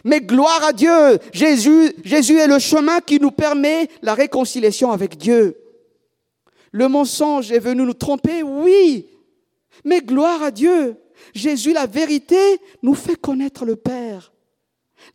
Mais 0.04 0.22
gloire 0.22 0.64
à 0.64 0.74
Dieu, 0.74 1.20
Jésus, 1.34 1.94
Jésus 2.04 2.38
est 2.38 2.48
le 2.48 2.60
chemin 2.60 3.02
qui 3.02 3.20
nous 3.20 3.32
permet 3.32 3.90
la 4.02 4.14
réconciliation 4.14 4.92
avec 4.92 5.18
Dieu. 5.18 5.58
Le 6.72 6.88
mensonge 6.88 7.52
est 7.52 7.60
venu 7.60 7.84
nous 7.84 7.94
tromper, 7.94 8.44
oui, 8.44 9.08
mais 9.84 10.00
gloire 10.00 10.42
à 10.42 10.52
Dieu, 10.52 10.96
Jésus, 11.34 11.74
la 11.74 11.86
vérité, 11.86 12.60
nous 12.82 12.96
fait 12.96 13.16
connaître 13.16 13.66
le 13.66 13.76
Père. 13.76 14.32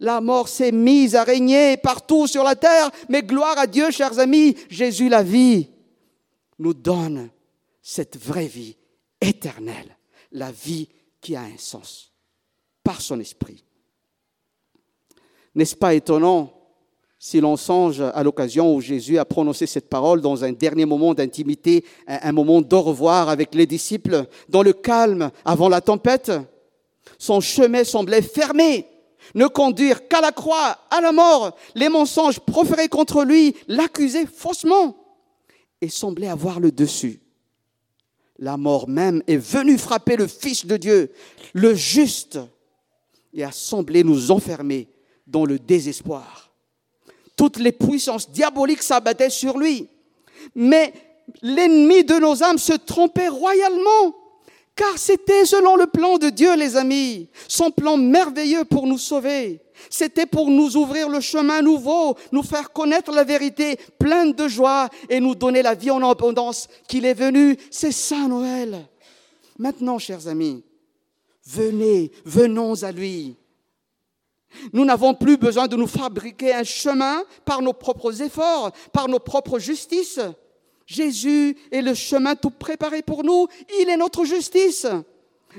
La 0.01 0.21
mort 0.21 0.49
s'est 0.49 0.73
mise 0.73 1.15
à 1.15 1.25
régner 1.25 1.77
partout 1.77 2.27
sur 2.27 2.45
la 2.45 2.57
terre, 2.57 2.91
mais 3.09 3.23
gloire 3.23 3.59
à 3.59 3.67
Dieu, 3.67 3.91
chers 3.91 4.19
amis, 4.19 4.57
Jésus, 4.69 5.09
la 5.09 5.23
vie, 5.23 5.69
nous 6.59 6.75
donne 6.75 7.31
cette 7.89 8.17
vraie 8.17 8.49
vie 8.49 8.77
éternelle, 9.21 9.97
la 10.33 10.51
vie 10.51 10.89
qui 11.21 11.37
a 11.37 11.43
un 11.43 11.57
sens, 11.57 12.11
par 12.83 13.01
son 13.01 13.21
esprit. 13.21 13.63
N'est-ce 15.55 15.77
pas 15.77 15.95
étonnant 15.95 16.53
si 17.17 17.41
l'on 17.41 17.57
songe 17.57 18.01
à 18.01 18.25
l'occasion 18.25 18.75
où 18.75 18.81
Jésus 18.81 19.19
a 19.19 19.25
prononcé 19.25 19.67
cette 19.67 19.89
parole 19.89 20.21
dans 20.21 20.43
un 20.43 20.51
dernier 20.51 20.85
moment 20.85 21.15
d'intimité, 21.15 21.85
un 22.09 22.33
moment 22.33 22.61
d'au 22.61 22.83
revoir 22.83 23.29
avec 23.29 23.55
les 23.55 23.67
disciples, 23.67 24.27
dans 24.49 24.65
le 24.65 24.73
calme 24.73 25.31
avant 25.45 25.69
la 25.69 25.81
tempête, 25.81 26.33
son 27.19 27.41
chemin 27.41 27.85
semblait 27.85 28.21
fermé, 28.21 28.89
ne 29.37 29.47
conduire 29.47 30.09
qu'à 30.09 30.21
la 30.21 30.33
croix, 30.33 30.77
à 30.91 31.01
la 31.01 31.13
mort, 31.13 31.55
les 31.77 31.89
mensonges 31.89 32.41
proférés 32.41 32.89
contre 32.89 33.23
lui 33.23 33.55
l'accusaient 33.69 34.27
faussement 34.27 34.97
et 35.81 35.89
semblait 35.89 36.27
avoir 36.27 36.59
le 36.59 36.73
dessus. 36.73 37.21
La 38.39 38.57
mort 38.57 38.89
même 38.89 39.23
est 39.27 39.37
venue 39.37 39.79
frapper 39.79 40.17
le 40.17 40.27
Fils 40.27 40.67
de 40.67 40.77
Dieu, 40.77 41.11
le 41.55 41.75
juste, 41.75 42.39
et 43.33 43.45
a 43.45 43.53
semblé 43.53 44.05
nous 44.05 44.31
enfermer 44.31 44.89
dans 45.27 45.45
le 45.45 45.59
désespoir. 45.59 46.53
Toutes 47.37 47.59
les 47.59 47.73
puissances 47.73 48.31
diaboliques 48.31 48.83
s'abattaient 48.83 49.31
sur 49.31 49.59
lui. 49.59 49.89
Mais 50.55 50.93
l'ennemi 51.43 52.05
de 52.05 52.15
nos 52.15 52.43
âmes 52.43 52.59
se 52.59 52.73
trompait 52.73 53.29
royalement, 53.29 54.15
car 54.77 54.99
c'était 54.99 55.47
selon 55.47 55.75
le 55.75 55.87
plan 55.87 56.19
de 56.19 56.29
Dieu, 56.29 56.55
les 56.55 56.77
amis, 56.77 57.29
son 57.49 57.71
plan 57.71 57.97
merveilleux 57.97 58.65
pour 58.65 58.87
nous 58.87 58.99
sauver. 58.99 59.63
C'était 59.91 60.27
pour 60.27 60.51
nous 60.51 60.77
ouvrir 60.77 61.09
le 61.09 61.21
chemin 61.21 61.63
nouveau, 61.63 62.17
nous 62.31 62.43
faire 62.43 62.73
connaître 62.73 63.11
la 63.11 63.25
vérité 63.25 63.79
pleine 63.99 64.33
de 64.33 64.49
joie 64.49 64.89
et 65.09 65.19
nous 65.19 65.35
donner 65.35 65.63
la 65.63 65.75
vie 65.75 65.91
en 65.91 66.09
abondance 66.09 66.69
qu'il 66.87 67.07
est 67.07 67.15
venu. 67.15 67.57
C'est 67.71 67.93
ça 67.93 68.29
Noël. 68.29 68.87
Maintenant, 69.59 69.99
chers 69.99 70.29
amis, 70.29 70.63
venez, 71.47 72.13
venons 72.25 72.83
à 72.83 72.93
lui. 72.93 73.35
Nous 74.73 74.85
n'avons 74.85 75.15
plus 75.15 75.37
besoin 75.39 75.67
de 75.67 75.77
nous 75.77 75.87
fabriquer 75.87 76.55
un 76.55 76.65
chemin 76.65 77.23
par 77.45 77.63
nos 77.63 77.73
propres 77.73 78.23
efforts, 78.23 78.73
par 78.93 79.09
nos 79.09 79.19
propres 79.19 79.59
justices. 79.59 80.21
Jésus 80.87 81.57
est 81.71 81.83
le 81.83 81.95
chemin 81.95 82.37
tout 82.37 82.51
préparé 82.51 83.03
pour 83.03 83.25
nous. 83.25 83.49
Il 83.81 83.89
est 83.89 83.97
notre 83.97 84.25
justice. 84.25 84.87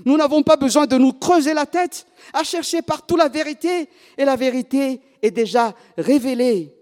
Nous 0.05 0.17
n'avons 0.17 0.43
pas 0.43 0.55
besoin 0.55 0.87
de 0.87 0.97
nous 0.97 1.13
creuser 1.13 1.53
la 1.53 1.65
tête 1.65 2.07
à 2.33 2.43
chercher 2.43 2.81
partout 2.81 3.17
la 3.17 3.27
vérité. 3.27 3.89
Et 4.17 4.25
la 4.25 4.35
vérité 4.35 5.01
est 5.21 5.31
déjà 5.31 5.75
révélée 5.97 6.73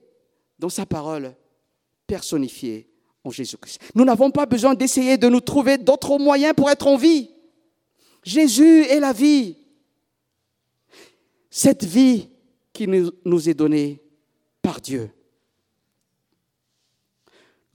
dans 0.60 0.70
sa 0.70 0.86
parole 0.86 1.36
personnifiée 2.08 2.88
en 3.24 3.32
Jésus-Christ. 3.32 3.82
Nous 3.96 4.06
n'avons 4.06 4.30
pas 4.30 4.46
besoin 4.46 4.76
d'essayer 4.76 5.18
de 5.18 5.28
nous 5.28 5.42
trouver 5.42 5.78
d'autres 5.78 6.18
moyens 6.20 6.54
pour 6.56 6.70
être 6.70 6.88
en 6.88 6.98
vie. 6.98 7.32
Jésus 8.24 8.84
est 8.84 9.00
la 9.00 9.14
vie 9.14 9.58
cette 11.56 11.86
vie 11.86 12.28
qui 12.74 12.86
nous 12.86 13.50
est 13.50 13.54
donnée 13.54 14.04
par 14.62 14.82
Dieu. 14.82 15.10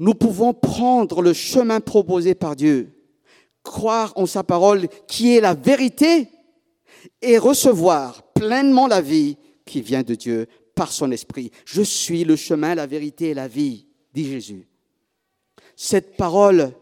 Nous 0.00 0.14
pouvons 0.14 0.52
prendre 0.52 1.22
le 1.22 1.32
chemin 1.32 1.78
proposé 1.78 2.34
par 2.34 2.56
Dieu, 2.56 2.92
croire 3.62 4.12
en 4.16 4.26
sa 4.26 4.42
parole 4.42 4.88
qui 5.06 5.36
est 5.36 5.40
la 5.40 5.54
vérité 5.54 6.28
et 7.22 7.38
recevoir 7.38 8.22
pleinement 8.32 8.88
la 8.88 9.00
vie 9.00 9.36
qui 9.64 9.80
vient 9.80 10.02
de 10.02 10.16
Dieu 10.16 10.48
par 10.74 10.90
son 10.90 11.12
esprit. 11.12 11.52
Je 11.64 11.82
suis 11.82 12.24
le 12.24 12.34
chemin, 12.34 12.74
la 12.74 12.86
vérité 12.86 13.28
et 13.28 13.34
la 13.34 13.46
vie, 13.46 13.86
dit 14.12 14.24
Jésus. 14.24 14.66
Cette 15.76 16.16
parole 16.16 16.72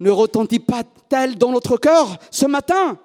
ne 0.00 0.10
retentit 0.10 0.60
pas 0.60 0.82
telle 1.08 1.38
dans 1.38 1.52
notre 1.52 1.78
cœur 1.78 2.18
ce 2.30 2.44
matin 2.44 2.98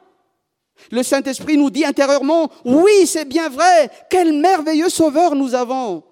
le 0.91 1.04
Saint-Esprit 1.04 1.58
nous 1.58 1.70
dit 1.70 1.86
intérieurement, 1.86 2.49
oui, 2.66 3.06
c'est 3.06 3.26
bien 3.26 3.49
vrai, 3.49 3.89
quel 4.10 4.34
merveilleux 4.34 4.89
sauveur 4.89 5.36
nous 5.36 5.56
avons. 5.56 6.04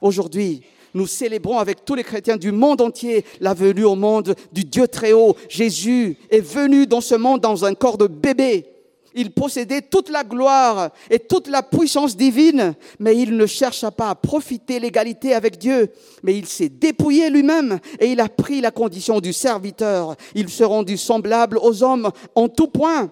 Aujourd'hui, 0.00 0.62
nous 0.96 1.06
célébrons 1.06 1.58
avec 1.58 1.84
tous 1.84 1.94
les 1.94 2.02
chrétiens 2.02 2.38
du 2.38 2.52
monde 2.52 2.80
entier 2.80 3.24
la 3.40 3.54
venue 3.54 3.84
au 3.84 3.94
monde 3.94 4.34
du 4.50 4.64
Dieu 4.64 4.88
très 4.88 5.12
haut. 5.12 5.36
Jésus 5.48 6.16
est 6.30 6.40
venu 6.40 6.86
dans 6.86 7.02
ce 7.02 7.14
monde 7.14 7.40
dans 7.40 7.64
un 7.64 7.74
corps 7.74 7.98
de 7.98 8.06
bébé. 8.06 8.66
Il 9.14 9.30
possédait 9.30 9.82
toute 9.82 10.10
la 10.10 10.24
gloire 10.24 10.90
et 11.10 11.18
toute 11.18 11.48
la 11.48 11.62
puissance 11.62 12.16
divine, 12.16 12.74
mais 12.98 13.16
il 13.16 13.36
ne 13.36 13.46
chercha 13.46 13.90
pas 13.90 14.10
à 14.10 14.14
profiter 14.14 14.78
l'égalité 14.78 15.34
avec 15.34 15.58
Dieu, 15.58 15.90
mais 16.22 16.36
il 16.36 16.46
s'est 16.46 16.68
dépouillé 16.68 17.30
lui-même 17.30 17.78
et 17.98 18.08
il 18.08 18.20
a 18.20 18.28
pris 18.28 18.60
la 18.60 18.70
condition 18.70 19.20
du 19.20 19.32
serviteur. 19.32 20.16
Il 20.34 20.48
se 20.48 20.64
rendit 20.64 20.98
semblable 20.98 21.58
aux 21.62 21.82
hommes 21.82 22.10
en 22.34 22.48
tout 22.48 22.68
point 22.68 23.10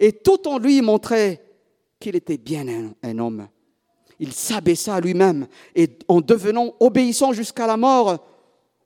et 0.00 0.12
tout 0.12 0.48
en 0.48 0.58
lui 0.58 0.80
montrait 0.80 1.44
qu'il 2.00 2.16
était 2.16 2.38
bien 2.38 2.66
un, 3.02 3.18
homme. 3.18 3.48
Il 4.20 4.32
s'abaissa 4.32 5.00
lui-même 5.00 5.46
et 5.74 5.88
en 6.08 6.20
devenant 6.20 6.74
obéissant 6.80 7.32
jusqu'à 7.32 7.66
la 7.66 7.76
mort, 7.76 8.24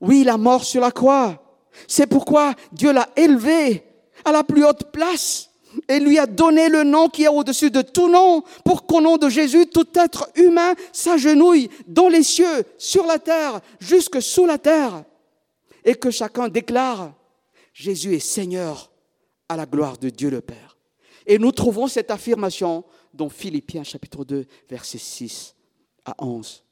oui, 0.00 0.24
la 0.24 0.36
mort 0.36 0.64
sur 0.64 0.80
la 0.80 0.90
croix. 0.90 1.42
C'est 1.86 2.06
pourquoi 2.06 2.54
Dieu 2.72 2.92
l'a 2.92 3.08
élevé 3.16 3.84
à 4.24 4.32
la 4.32 4.44
plus 4.44 4.64
haute 4.64 4.90
place 4.90 5.50
et 5.88 6.00
lui 6.00 6.18
a 6.18 6.26
donné 6.26 6.68
le 6.68 6.82
nom 6.82 7.08
qui 7.08 7.24
est 7.24 7.28
au-dessus 7.28 7.70
de 7.70 7.82
tout 7.82 8.08
nom, 8.08 8.42
pour 8.64 8.86
qu'au 8.86 9.00
nom 9.00 9.16
de 9.16 9.28
Jésus, 9.28 9.66
tout 9.66 9.86
être 9.94 10.28
humain 10.34 10.74
s'agenouille 10.92 11.68
dans 11.86 12.08
les 12.08 12.22
cieux, 12.22 12.64
sur 12.78 13.06
la 13.06 13.18
terre, 13.18 13.60
jusque 13.78 14.20
sous 14.22 14.46
la 14.46 14.58
terre, 14.58 15.04
et 15.84 15.94
que 15.94 16.10
chacun 16.10 16.48
déclare, 16.48 17.12
Jésus 17.72 18.14
est 18.14 18.18
Seigneur 18.18 18.90
à 19.48 19.56
la 19.56 19.66
gloire 19.66 19.98
de 19.98 20.10
Dieu 20.10 20.30
le 20.30 20.40
Père. 20.40 20.76
Et 21.26 21.38
nous 21.38 21.52
trouvons 21.52 21.86
cette 21.86 22.10
affirmation 22.10 22.84
dans 23.14 23.28
Philippiens 23.28 23.84
chapitre 23.84 24.24
2, 24.24 24.46
versets 24.68 24.98
6 24.98 25.54
à 26.04 26.14
11. 26.24 26.64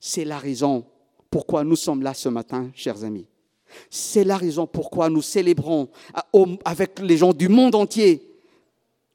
C'est 0.00 0.24
la 0.24 0.38
raison 0.38 0.86
pourquoi 1.30 1.64
nous 1.64 1.76
sommes 1.76 2.02
là 2.02 2.14
ce 2.14 2.28
matin, 2.28 2.70
chers 2.74 3.04
amis. 3.04 3.26
C'est 3.90 4.24
la 4.24 4.36
raison 4.36 4.66
pourquoi 4.66 5.10
nous 5.10 5.22
célébrons 5.22 5.88
avec 6.64 7.00
les 7.00 7.18
gens 7.18 7.32
du 7.32 7.48
monde 7.48 7.74
entier 7.74 8.22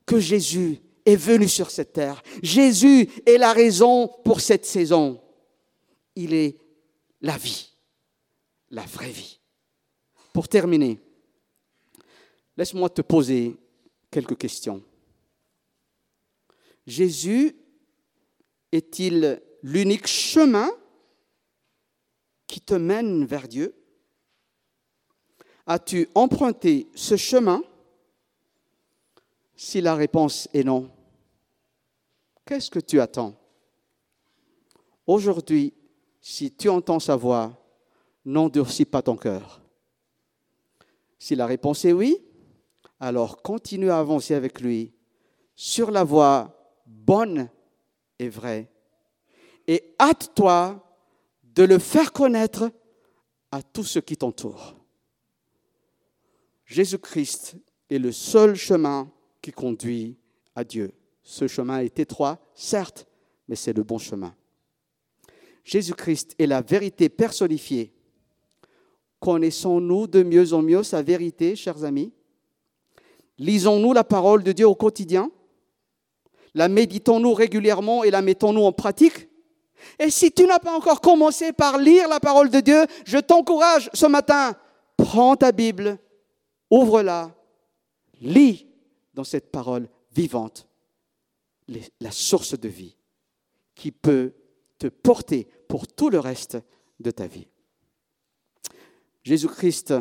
que 0.05 0.19
Jésus 0.19 0.80
est 1.05 1.15
venu 1.15 1.47
sur 1.47 1.71
cette 1.71 1.93
terre. 1.93 2.21
Jésus 2.41 3.09
est 3.26 3.38
la 3.38 3.53
raison 3.53 4.09
pour 4.24 4.41
cette 4.41 4.65
saison. 4.65 5.19
Il 6.15 6.34
est 6.34 6.57
la 7.21 7.38
vie, 7.38 7.71
la 8.69 8.84
vraie 8.84 9.09
vie. 9.09 9.39
Pour 10.34 10.47
terminer, 10.47 10.99
laisse-moi 12.55 12.89
te 12.89 13.01
poser 13.01 13.55
quelques 14.11 14.38
questions. 14.38 14.84
Jésus 16.86 17.55
est-il 18.71 19.41
l'unique 19.61 20.07
chemin 20.07 20.69
qui 22.47 22.59
te 22.59 22.73
mène 22.73 23.25
vers 23.25 23.47
Dieu? 23.47 23.75
As-tu 25.65 26.09
emprunté 26.13 26.89
ce 26.93 27.15
chemin? 27.15 27.63
Si 29.55 29.79
la 29.79 29.95
réponse 29.95 30.49
est 30.53 30.63
non, 30.63 30.91
qu'est-ce 32.45 32.69
que 32.69 32.79
tu 32.79 32.99
attends? 32.99 33.36
Aujourd'hui, 35.07 35.73
si 36.19 36.53
tu 36.53 36.69
entends 36.69 36.99
sa 36.99 37.15
voix, 37.15 37.57
n'endurcis 38.25 38.86
pas 38.86 39.01
ton 39.01 39.15
cœur. 39.15 39.61
Si 41.19 41.36
la 41.36 41.45
réponse 41.45 41.86
est 41.86 41.93
oui, 41.93 42.17
alors 42.99 43.41
continue 43.41 43.89
à 43.89 43.99
avancer 43.99 44.34
avec 44.34 44.59
lui 44.59 44.93
sur 45.55 45.91
la 45.91 46.03
voie 46.03 46.62
bonne 46.86 47.49
et 48.19 48.29
vraie. 48.29 48.69
Et 49.67 49.95
hâte-toi 49.99 50.84
de 51.55 51.63
le 51.63 51.79
faire 51.79 52.11
connaître 52.11 52.71
à 53.51 53.61
tous 53.61 53.84
ceux 53.84 54.01
qui 54.01 54.17
t'entourent. 54.17 54.75
Jésus-Christ 56.65 57.55
est 57.89 57.99
le 57.99 58.11
seul 58.11 58.55
chemin 58.55 59.11
qui 59.41 59.51
conduit 59.51 60.17
à 60.55 60.63
Dieu. 60.63 60.93
Ce 61.21 61.47
chemin 61.47 61.79
est 61.79 61.99
étroit, 61.99 62.39
certes, 62.55 63.07
mais 63.47 63.55
c'est 63.55 63.73
le 63.73 63.84
bon 63.84 63.97
chemin. 63.97 64.36
Jésus-Christ 65.63 66.36
est 66.39 66.47
la 66.47 66.61
vérité 66.61 67.09
personnifiée. 67.09 67.93
Connaissons-nous 69.19 70.07
de 70.07 70.23
mieux 70.23 70.53
en 70.53 70.61
mieux 70.61 70.84
sa 70.84 71.01
vérité, 71.01 71.55
chers 71.55 71.84
amis? 71.86 72.11
Lisons-nous 73.38 73.93
la 73.93 74.03
parole 74.03 74.43
de 74.43 74.51
Dieu 74.51 74.67
au 74.67 74.75
quotidien? 74.75 75.31
La 76.56 76.68
méditons-nous 76.68 77.34
régulièrement 77.34 78.04
et 78.04 78.12
la 78.12 78.22
mettons-nous 78.22 78.64
en 78.64 78.72
pratique 78.72 79.30
Et 79.99 80.10
si 80.10 80.32
tu 80.32 80.45
n'as 80.45 80.60
pas 80.60 80.76
encore 80.76 81.01
commencé 81.01 81.51
par 81.51 81.78
lire 81.78 82.08
la 82.08 82.20
parole 82.20 82.49
de 82.49 82.60
Dieu, 82.60 82.86
je 83.06 83.18
t'encourage 83.18 83.89
ce 83.93 84.06
matin, 84.06 84.56
prends 84.97 85.36
ta 85.36 85.51
Bible, 85.51 85.97
ouvre-la, 86.70 87.36
lis 88.22 88.68
dans 89.14 89.24
cette 89.24 89.51
parole 89.51 89.89
vivante 90.12 90.68
la 91.99 92.12
source 92.12 92.60
de 92.60 92.68
vie 92.68 92.97
qui 93.76 93.91
peut 93.91 94.34
te 94.78 94.88
porter 94.88 95.47
pour 95.68 95.88
tout 95.88 96.10
le 96.10 96.20
reste 96.20 96.58
de 96.99 97.12
ta 97.12 97.28
vie. 97.28 97.47
Jésus-Christ 99.24 99.93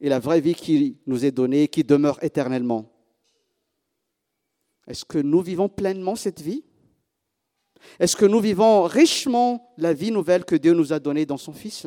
est 0.00 0.08
la 0.08 0.18
vraie 0.18 0.40
vie 0.40 0.54
qui 0.54 0.98
nous 1.06 1.24
est 1.24 1.30
donnée, 1.30 1.68
qui 1.68 1.84
demeure 1.84 2.22
éternellement. 2.22 2.90
Est-ce 4.86 5.04
que 5.04 5.18
nous 5.18 5.40
vivons 5.40 5.68
pleinement 5.68 6.16
cette 6.16 6.40
vie? 6.40 6.64
Est-ce 7.98 8.16
que 8.16 8.26
nous 8.26 8.40
vivons 8.40 8.84
richement 8.84 9.72
la 9.76 9.92
vie 9.92 10.10
nouvelle 10.10 10.44
que 10.44 10.56
Dieu 10.56 10.72
nous 10.72 10.92
a 10.92 10.98
donnée 10.98 11.26
dans 11.26 11.36
son 11.36 11.52
Fils? 11.52 11.86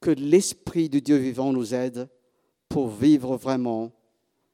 Que 0.00 0.10
l'Esprit 0.10 0.88
de 0.88 0.98
Dieu 0.98 1.16
vivant 1.16 1.52
nous 1.52 1.74
aide 1.74 2.08
pour 2.68 2.88
vivre 2.88 3.36
vraiment 3.36 3.92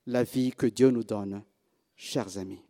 la 0.06 0.22
vie 0.24 0.52
que 0.52 0.66
Dieu 0.66 0.90
nous 0.90 1.04
donne, 1.04 1.42
chers 1.96 2.38
amis. 2.38 2.62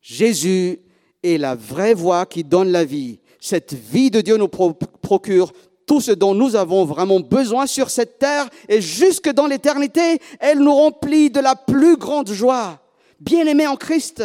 Jésus 0.00 0.80
est 1.22 1.38
la 1.38 1.54
vraie 1.54 1.94
voie 1.94 2.26
qui 2.26 2.44
donne 2.44 2.70
la 2.70 2.84
vie. 2.84 3.20
Cette 3.40 3.74
vie 3.74 4.10
de 4.10 4.20
Dieu 4.20 4.36
nous 4.36 4.48
procure 4.48 5.52
tout 5.90 6.00
ce 6.00 6.12
dont 6.12 6.34
nous 6.34 6.54
avons 6.54 6.84
vraiment 6.84 7.18
besoin 7.18 7.66
sur 7.66 7.90
cette 7.90 8.20
terre 8.20 8.48
et 8.68 8.80
jusque 8.80 9.28
dans 9.28 9.48
l'éternité, 9.48 10.20
elle 10.38 10.60
nous 10.60 10.72
remplit 10.72 11.30
de 11.30 11.40
la 11.40 11.56
plus 11.56 11.96
grande 11.96 12.30
joie. 12.30 12.80
Bien-aimés 13.18 13.66
en 13.66 13.74
Christ, 13.74 14.22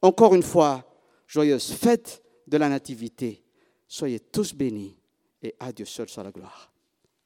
encore 0.00 0.34
une 0.34 0.42
fois, 0.42 0.82
joyeuse 1.26 1.74
fête 1.74 2.22
de 2.46 2.56
la 2.56 2.70
Nativité. 2.70 3.44
Soyez 3.86 4.18
tous 4.18 4.54
bénis 4.54 4.96
et 5.42 5.54
à 5.60 5.72
Dieu 5.72 5.84
seul 5.84 6.08
soit 6.08 6.24
la 6.24 6.30
gloire. 6.30 6.72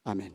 Amen. 0.03 0.33